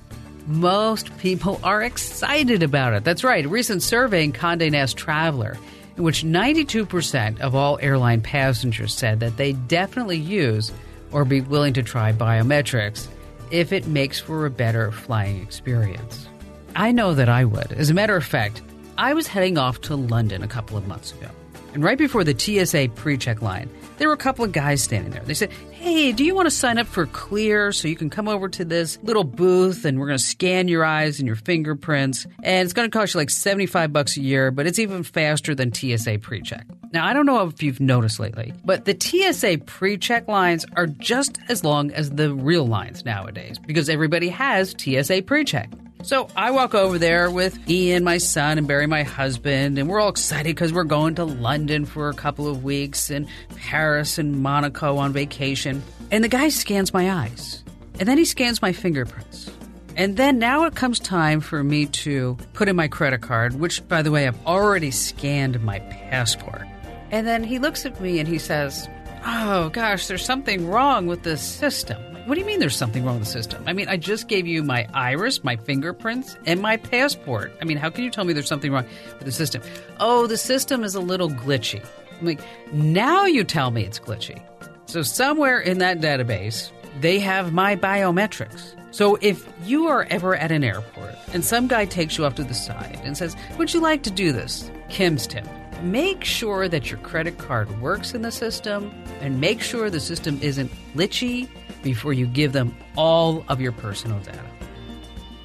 Most 0.47 1.15
people 1.19 1.59
are 1.63 1.81
excited 1.81 2.63
about 2.63 2.93
it. 2.93 3.05
That's 3.05 3.23
right. 3.23 3.45
A 3.45 3.47
recent 3.47 3.81
survey 3.81 4.25
in 4.25 4.33
Condé 4.33 4.69
Nast 4.71 4.97
Traveler, 4.97 5.57
in 5.95 6.03
which 6.03 6.23
92% 6.23 7.39
of 7.39 7.55
all 7.55 7.79
airline 7.81 8.19
passengers 8.19 8.93
said 8.93 9.21
that 9.21 9.37
they 9.37 9.53
definitely 9.53 10.17
use 10.17 10.71
or 11.11 11.23
be 11.23 11.39
willing 11.39 11.73
to 11.75 11.83
try 11.83 12.11
biometrics 12.11 13.07
if 13.51 13.71
it 13.71 13.87
makes 13.87 14.19
for 14.19 14.45
a 14.45 14.49
better 14.49 14.91
flying 14.91 15.41
experience. 15.41 16.27
I 16.75 16.91
know 16.91 17.13
that 17.13 17.29
I 17.29 17.45
would. 17.45 17.71
As 17.71 17.89
a 17.89 17.93
matter 17.93 18.15
of 18.15 18.23
fact, 18.23 18.61
I 18.97 19.13
was 19.13 19.27
heading 19.27 19.57
off 19.57 19.81
to 19.81 19.95
London 19.95 20.43
a 20.43 20.47
couple 20.47 20.77
of 20.77 20.87
months 20.87 21.11
ago. 21.13 21.29
And 21.73 21.83
right 21.83 21.97
before 21.97 22.23
the 22.23 22.37
TSA 22.37 22.89
pre 22.95 23.17
check 23.17 23.41
line, 23.41 23.69
there 23.97 24.07
were 24.07 24.13
a 24.13 24.17
couple 24.17 24.45
of 24.45 24.51
guys 24.51 24.81
standing 24.81 25.11
there. 25.11 25.23
They 25.23 25.33
said, 25.33 25.51
Hey, 25.71 26.11
do 26.11 26.23
you 26.23 26.35
want 26.35 26.45
to 26.45 26.51
sign 26.51 26.77
up 26.77 26.87
for 26.87 27.05
Clear 27.07 27.71
so 27.71 27.87
you 27.87 27.95
can 27.95 28.09
come 28.09 28.27
over 28.27 28.47
to 28.49 28.63
this 28.63 28.99
little 29.03 29.23
booth 29.23 29.83
and 29.83 29.99
we're 29.99 30.07
going 30.07 30.17
to 30.17 30.23
scan 30.23 30.67
your 30.67 30.85
eyes 30.85 31.19
and 31.19 31.27
your 31.27 31.35
fingerprints? 31.35 32.25
And 32.43 32.65
it's 32.65 32.73
going 32.73 32.89
to 32.89 32.97
cost 32.97 33.13
you 33.13 33.19
like 33.19 33.29
75 33.29 33.91
bucks 33.91 34.17
a 34.17 34.21
year, 34.21 34.51
but 34.51 34.67
it's 34.67 34.79
even 34.79 35.03
faster 35.03 35.55
than 35.55 35.73
TSA 35.73 36.19
pre 36.19 36.41
check. 36.41 36.65
Now, 36.91 37.07
I 37.07 37.13
don't 37.13 37.25
know 37.25 37.47
if 37.47 37.63
you've 37.63 37.79
noticed 37.79 38.19
lately, 38.19 38.53
but 38.63 38.85
the 38.85 38.95
TSA 38.97 39.59
pre 39.65 39.97
check 39.97 40.27
lines 40.27 40.65
are 40.75 40.85
just 40.85 41.39
as 41.49 41.63
long 41.63 41.91
as 41.91 42.11
the 42.11 42.33
real 42.33 42.67
lines 42.67 43.03
nowadays 43.03 43.57
because 43.57 43.89
everybody 43.89 44.29
has 44.29 44.75
TSA 44.77 45.23
pre 45.23 45.43
check. 45.43 45.71
So 46.03 46.27
I 46.35 46.51
walk 46.51 46.75
over 46.75 46.99
there 46.99 47.31
with 47.31 47.57
Ian, 47.69 48.03
my 48.03 48.17
son, 48.17 48.57
and 48.57 48.67
Barry, 48.67 48.87
my 48.87 49.03
husband, 49.03 49.79
and 49.79 49.87
we're 49.87 50.01
all 50.01 50.09
excited 50.09 50.53
because 50.53 50.73
we're 50.73 50.83
going 50.83 51.15
to 51.15 51.23
London 51.23 51.85
for 51.85 52.09
a 52.09 52.13
couple 52.13 52.45
of 52.45 52.61
weeks 52.61 53.09
and 53.09 53.25
Paris 53.55 54.17
and 54.17 54.43
Monaco 54.43 54.97
on 54.97 55.13
vacation. 55.13 55.81
And 56.11 56.21
the 56.21 56.27
guy 56.27 56.49
scans 56.49 56.93
my 56.93 57.09
eyes, 57.09 57.63
and 57.99 58.09
then 58.09 58.17
he 58.17 58.25
scans 58.25 58.61
my 58.61 58.73
fingerprints. 58.73 59.49
And 59.95 60.17
then 60.17 60.39
now 60.39 60.65
it 60.65 60.75
comes 60.75 60.99
time 60.99 61.39
for 61.39 61.63
me 61.63 61.85
to 61.85 62.37
put 62.51 62.67
in 62.67 62.75
my 62.75 62.89
credit 62.89 63.21
card, 63.21 63.57
which, 63.57 63.87
by 63.87 64.01
the 64.01 64.11
way, 64.11 64.27
I've 64.27 64.45
already 64.45 64.91
scanned 64.91 65.63
my 65.63 65.79
passport. 65.79 66.67
And 67.11 67.25
then 67.25 67.45
he 67.45 67.59
looks 67.59 67.85
at 67.85 68.01
me 68.01 68.19
and 68.19 68.27
he 68.27 68.39
says, 68.39 68.89
Oh 69.25 69.69
gosh, 69.69 70.07
there's 70.07 70.25
something 70.25 70.67
wrong 70.67 71.07
with 71.07 71.23
the 71.23 71.37
system. 71.37 72.12
What 72.25 72.35
do 72.35 72.39
you 72.39 72.47
mean 72.47 72.59
there's 72.59 72.75
something 72.75 73.03
wrong 73.03 73.19
with 73.19 73.25
the 73.25 73.31
system? 73.31 73.61
I 73.67 73.73
mean, 73.73 73.89
I 73.89 73.97
just 73.97 74.29
gave 74.29 74.47
you 74.47 74.63
my 74.63 74.87
iris, 74.93 75.43
my 75.43 75.57
fingerprints, 75.57 76.37
and 76.45 76.61
my 76.61 76.77
passport. 76.77 77.51
I 77.61 77.65
mean, 77.65 77.75
how 77.75 77.89
can 77.89 78.05
you 78.05 78.09
tell 78.09 78.23
me 78.23 78.31
there's 78.31 78.47
something 78.47 78.71
wrong 78.71 78.85
with 79.17 79.25
the 79.25 79.31
system? 79.31 79.61
Oh, 79.99 80.25
the 80.25 80.37
system 80.37 80.85
is 80.85 80.95
a 80.95 81.01
little 81.01 81.29
glitchy. 81.29 81.85
I'm 82.19 82.25
like, 82.25 82.39
now 82.71 83.25
you 83.25 83.43
tell 83.43 83.71
me 83.71 83.83
it's 83.83 83.99
glitchy. 83.99 84.41
So, 84.85 85.01
somewhere 85.01 85.59
in 85.59 85.79
that 85.79 85.99
database, 85.99 86.71
they 87.01 87.19
have 87.19 87.51
my 87.51 87.75
biometrics. 87.75 88.73
So, 88.91 89.17
if 89.19 89.45
you 89.65 89.87
are 89.87 90.07
ever 90.09 90.33
at 90.33 90.49
an 90.49 90.63
airport 90.63 91.15
and 91.33 91.43
some 91.43 91.67
guy 91.67 91.83
takes 91.83 92.17
you 92.17 92.25
off 92.25 92.35
to 92.35 92.45
the 92.45 92.53
side 92.53 93.01
and 93.03 93.17
says, 93.17 93.35
Would 93.57 93.73
you 93.73 93.81
like 93.81 94.03
to 94.03 94.11
do 94.11 94.31
this? 94.31 94.71
Kim's 94.87 95.27
tip. 95.27 95.45
Make 95.81 96.23
sure 96.23 96.69
that 96.69 96.89
your 96.89 96.99
credit 96.99 97.37
card 97.37 97.81
works 97.81 98.13
in 98.13 98.21
the 98.21 98.31
system 98.31 98.93
and 99.19 99.41
make 99.41 99.61
sure 99.61 99.89
the 99.89 99.99
system 99.99 100.39
isn't 100.41 100.71
glitchy 100.95 101.49
before 101.83 102.13
you 102.13 102.25
give 102.25 102.53
them 102.53 102.75
all 102.97 103.45
of 103.47 103.61
your 103.61 103.71
personal 103.71 104.19
data. 104.19 104.43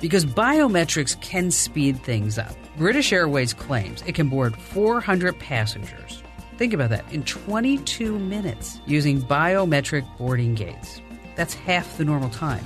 Because 0.00 0.24
biometrics 0.24 1.20
can 1.20 1.50
speed 1.50 2.02
things 2.02 2.38
up. 2.38 2.54
British 2.76 3.12
Airways 3.12 3.52
claims 3.52 4.02
it 4.06 4.14
can 4.14 4.28
board 4.28 4.56
400 4.56 5.38
passengers. 5.38 6.22
Think 6.56 6.72
about 6.72 6.90
that 6.90 7.04
in 7.12 7.24
22 7.24 8.18
minutes 8.18 8.80
using 8.86 9.20
biometric 9.20 10.06
boarding 10.16 10.54
gates. 10.54 11.00
That's 11.36 11.54
half 11.54 11.98
the 11.98 12.04
normal 12.04 12.30
time. 12.30 12.64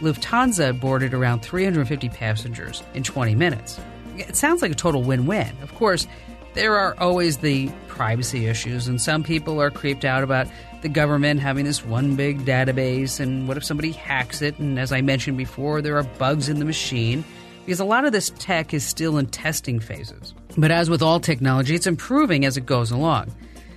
Lufthansa 0.00 0.78
boarded 0.78 1.14
around 1.14 1.40
350 1.40 2.08
passengers 2.08 2.82
in 2.94 3.04
20 3.04 3.36
minutes. 3.36 3.80
It 4.16 4.36
sounds 4.36 4.62
like 4.62 4.72
a 4.72 4.76
total 4.76 5.02
win 5.02 5.26
win. 5.26 5.50
Of 5.62 5.74
course, 5.76 6.06
there 6.54 6.76
are 6.76 6.94
always 6.98 7.38
the 7.38 7.70
privacy 7.86 8.46
issues, 8.46 8.88
and 8.88 9.00
some 9.00 9.22
people 9.22 9.60
are 9.60 9.70
creeped 9.70 10.04
out 10.04 10.22
about 10.22 10.48
the 10.82 10.88
government 10.88 11.40
having 11.40 11.64
this 11.64 11.84
one 11.84 12.16
big 12.16 12.44
database, 12.44 13.20
and 13.20 13.48
what 13.48 13.56
if 13.56 13.64
somebody 13.64 13.92
hacks 13.92 14.42
it? 14.42 14.58
And 14.58 14.78
as 14.78 14.92
I 14.92 15.00
mentioned 15.00 15.38
before, 15.38 15.80
there 15.80 15.96
are 15.96 16.02
bugs 16.02 16.48
in 16.48 16.58
the 16.58 16.64
machine 16.64 17.24
because 17.64 17.80
a 17.80 17.84
lot 17.84 18.04
of 18.04 18.12
this 18.12 18.30
tech 18.38 18.74
is 18.74 18.84
still 18.84 19.16
in 19.18 19.26
testing 19.26 19.78
phases. 19.80 20.34
But 20.58 20.70
as 20.70 20.90
with 20.90 21.00
all 21.00 21.20
technology, 21.20 21.74
it's 21.74 21.86
improving 21.86 22.44
as 22.44 22.56
it 22.56 22.66
goes 22.66 22.90
along. 22.90 23.34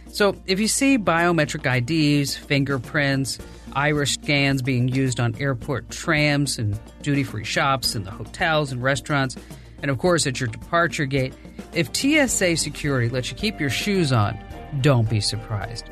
So 0.07 0.35
if 0.47 0.59
you 0.59 0.67
see 0.67 0.97
biometric 0.97 1.65
IDs, 1.65 2.35
fingerprints, 2.35 3.37
iris 3.73 4.13
scans 4.13 4.61
being 4.61 4.87
used 4.87 5.19
on 5.19 5.35
airport 5.35 5.89
trams 5.89 6.57
and 6.57 6.79
duty 7.01 7.23
free 7.23 7.43
shops 7.43 7.95
and 7.95 8.05
the 8.05 8.11
hotels 8.11 8.71
and 8.71 8.81
restaurants, 8.81 9.35
and 9.81 9.91
of 9.91 9.97
course 9.97 10.25
at 10.25 10.39
your 10.39 10.47
departure 10.47 11.05
gate, 11.05 11.33
if 11.73 11.95
TSA 11.95 12.57
security 12.57 13.09
lets 13.09 13.29
you 13.29 13.37
keep 13.37 13.59
your 13.59 13.69
shoes 13.69 14.11
on, 14.11 14.39
don't 14.81 15.09
be 15.09 15.19
surprised. 15.19 15.85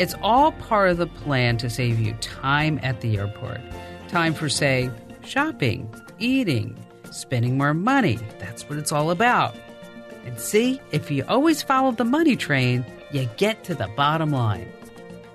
It's 0.00 0.14
all 0.22 0.52
part 0.52 0.88
of 0.88 0.96
the 0.96 1.06
plan 1.06 1.58
to 1.58 1.68
save 1.68 2.00
you 2.00 2.14
time 2.22 2.80
at 2.82 3.02
the 3.02 3.18
airport. 3.18 3.60
Time 4.08 4.32
for, 4.32 4.48
say, 4.48 4.88
shopping, 5.22 5.94
eating, 6.18 6.74
spending 7.10 7.58
more 7.58 7.74
money. 7.74 8.18
That's 8.38 8.66
what 8.66 8.78
it's 8.78 8.92
all 8.92 9.10
about. 9.10 9.54
And 10.24 10.40
see, 10.40 10.80
if 10.90 11.10
you 11.10 11.22
always 11.28 11.62
follow 11.62 11.92
the 11.92 12.06
money 12.06 12.34
train, 12.34 12.82
you 13.12 13.28
get 13.36 13.62
to 13.64 13.74
the 13.74 13.88
bottom 13.88 14.30
line. 14.30 14.72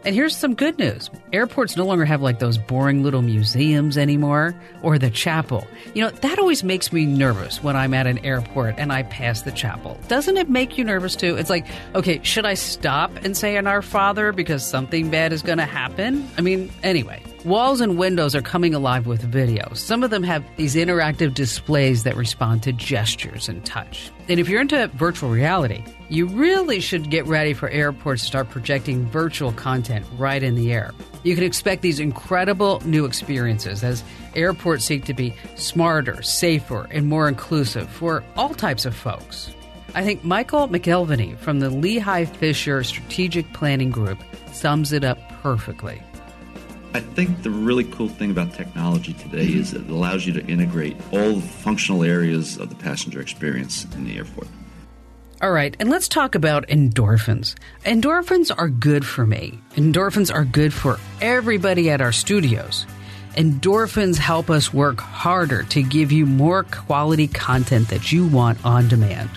And 0.06 0.14
here's 0.14 0.38
some 0.38 0.54
good 0.54 0.78
news 0.78 1.10
airports 1.34 1.76
no 1.76 1.84
longer 1.84 2.06
have 2.06 2.22
like 2.22 2.38
those 2.38 2.60
boring 2.60 3.04
little 3.04 3.24
museums 3.24 3.98
anymore 3.98 4.56
or 4.84 5.00
the 5.00 5.10
chapel. 5.10 5.68
You 5.96 6.04
know, 6.04 6.12
that 6.12 6.38
always 6.38 6.64
makes 6.64 6.94
me 6.94 7.06
nervous 7.06 7.64
when 7.64 7.76
I'm 7.76 7.94
at 7.96 8.06
an 8.06 8.20
airport 8.20 8.76
and 8.78 8.94
I 8.94 9.04
pass 9.04 9.42
the 9.42 9.52
chapel. 9.52 10.00
Doesn't 10.08 10.38
it 10.38 10.48
make 10.48 10.78
you 10.78 10.84
nervous 10.84 11.16
too? 11.16 11.36
It's 11.36 11.50
like, 11.50 11.66
okay, 11.96 12.22
should 12.24 12.46
I 12.46 12.54
stop 12.54 13.12
and 13.24 13.36
say 13.36 13.58
an 13.58 13.66
Our 13.66 13.82
Father 13.82 14.32
because 14.32 14.64
something 14.64 15.10
bad 15.10 15.34
is 15.34 15.42
going 15.42 15.58
to 15.58 15.66
happen? 15.66 16.30
I 16.38 16.42
mean, 16.42 16.72
anyway. 16.84 17.24
Walls 17.46 17.80
and 17.80 18.00
windows 18.00 18.34
are 18.34 18.42
coming 18.42 18.74
alive 18.74 19.06
with 19.06 19.32
videos. 19.32 19.78
Some 19.78 20.02
of 20.02 20.10
them 20.10 20.24
have 20.24 20.44
these 20.58 20.74
interactive 20.74 21.36
displays 21.36 22.02
that 22.02 22.16
respond 22.16 22.64
to 22.64 22.74
gestures 22.74 23.48
and 23.48 23.64
touch. 23.64 24.10
And 24.28 24.40
if 24.40 24.50
you're 24.50 24.62
into 24.62 24.88
virtual 24.96 25.30
reality, 25.30 25.84
you 26.10 26.26
really 26.26 26.80
should 26.80 27.12
get 27.12 27.28
ready 27.28 27.54
for 27.54 27.70
airports 27.70 28.24
to 28.24 28.28
start 28.28 28.50
projecting 28.50 29.06
virtual 29.06 29.52
content 29.52 30.08
right 30.18 30.42
in 30.42 30.56
the 30.56 30.74
air. 30.74 30.92
You 31.22 31.36
can 31.36 31.44
expect 31.44 31.84
these 31.84 32.00
incredible 32.00 32.82
new 32.84 33.06
experiences 33.06 33.84
as 33.84 34.04
airports 34.36 34.86
seek 34.86 35.06
to 35.06 35.14
be 35.14 35.32
smarter, 35.54 36.24
safer, 36.24 36.88
and 36.90 37.06
more 37.06 37.30
inclusive 37.30 37.88
for 37.88 38.24
all 38.36 38.56
types 38.56 38.86
of 38.86 38.96
folks. 38.96 39.54
I 39.94 40.04
think 40.04 40.24
Michael 40.24 40.68
McElveny 40.68 41.38
from 41.38 41.60
the 41.60 41.70
Lehigh 41.70 42.26
Fisher 42.26 42.84
Strategic 42.84 43.54
Planning 43.54 43.92
Group 43.92 44.18
sums 44.52 44.92
it 44.92 45.04
up 45.04 45.20
perfectly. 45.44 46.02
I 46.96 47.02
think 47.02 47.44
the 47.44 47.50
really 47.50 47.84
cool 47.84 48.08
thing 48.08 48.32
about 48.32 48.54
technology 48.54 49.12
today 49.12 49.48
is 49.48 49.74
it 49.74 49.90
allows 49.90 50.26
you 50.26 50.32
to 50.32 50.46
integrate 50.48 50.96
all 51.12 51.42
functional 51.42 52.06
areas 52.06 52.56
of 52.56 52.70
the 52.70 52.76
passenger 52.76 53.20
experience 53.20 53.84
in 53.96 54.06
the 54.06 54.16
airport. 54.16 54.48
All 55.42 55.52
right, 55.52 55.76
and 55.78 55.90
let's 55.90 56.08
talk 56.08 56.36
about 56.36 56.66
endorphins. 56.70 57.56
Endorphins 57.84 58.50
are 58.58 58.70
good 58.70 59.06
for 59.06 59.26
me. 59.26 59.60
Endorphins 59.72 60.34
are 60.34 60.46
good 60.46 60.74
for 60.74 60.98
everybody 61.20 61.90
at 61.90 62.00
our 62.00 62.14
studios. 62.14 62.86
Endorphins 63.34 64.16
help 64.16 64.50
us 64.50 64.74
work 64.74 65.02
harder 65.02 65.64
to 65.64 65.84
give 65.84 66.14
you 66.14 66.26
more 66.26 66.64
quality 66.64 67.28
content 67.28 67.90
that 67.90 68.14
you 68.14 68.26
want 68.26 68.66
on 68.66 68.88
demand. 68.88 69.30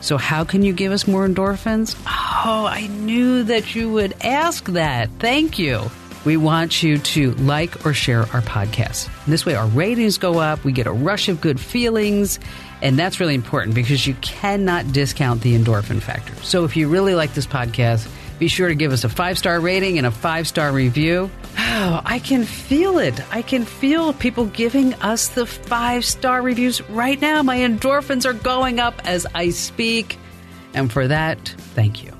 So, 0.00 0.16
how 0.16 0.44
can 0.44 0.62
you 0.62 0.72
give 0.72 0.92
us 0.92 1.08
more 1.08 1.26
endorphins? 1.26 2.00
Oh, 2.06 2.66
I 2.66 2.86
knew 2.86 3.42
that 3.42 3.74
you 3.74 3.90
would 3.90 4.14
ask 4.22 4.66
that. 4.66 5.10
Thank 5.18 5.58
you 5.58 5.90
we 6.24 6.36
want 6.36 6.82
you 6.82 6.98
to 6.98 7.32
like 7.32 7.84
or 7.84 7.92
share 7.92 8.20
our 8.20 8.42
podcast. 8.42 9.08
This 9.26 9.44
way, 9.44 9.54
our 9.54 9.66
ratings 9.66 10.18
go 10.18 10.38
up, 10.38 10.64
we 10.64 10.72
get 10.72 10.86
a 10.86 10.92
rush 10.92 11.28
of 11.28 11.40
good 11.40 11.58
feelings, 11.58 12.38
and 12.80 12.98
that's 12.98 13.20
really 13.20 13.34
important 13.34 13.74
because 13.74 14.06
you 14.06 14.14
cannot 14.14 14.92
discount 14.92 15.42
the 15.42 15.56
endorphin 15.56 16.00
factor. 16.00 16.34
So 16.42 16.64
if 16.64 16.76
you 16.76 16.88
really 16.88 17.14
like 17.14 17.34
this 17.34 17.46
podcast, 17.46 18.08
be 18.38 18.48
sure 18.48 18.68
to 18.68 18.74
give 18.74 18.92
us 18.92 19.04
a 19.04 19.08
five 19.08 19.38
star 19.38 19.60
rating 19.60 19.98
and 19.98 20.06
a 20.06 20.10
five 20.10 20.48
star 20.48 20.72
review. 20.72 21.30
Oh, 21.58 22.02
I 22.04 22.18
can 22.18 22.44
feel 22.44 22.98
it. 22.98 23.20
I 23.32 23.42
can 23.42 23.64
feel 23.64 24.12
people 24.12 24.46
giving 24.46 24.94
us 24.94 25.28
the 25.28 25.46
five 25.46 26.04
star 26.04 26.42
reviews 26.42 26.80
right 26.90 27.20
now. 27.20 27.42
My 27.42 27.58
endorphins 27.58 28.24
are 28.24 28.32
going 28.32 28.80
up 28.80 29.00
as 29.04 29.26
I 29.34 29.50
speak. 29.50 30.18
And 30.74 30.90
for 30.90 31.06
that, 31.06 31.38
thank 31.74 32.02
you. 32.02 32.11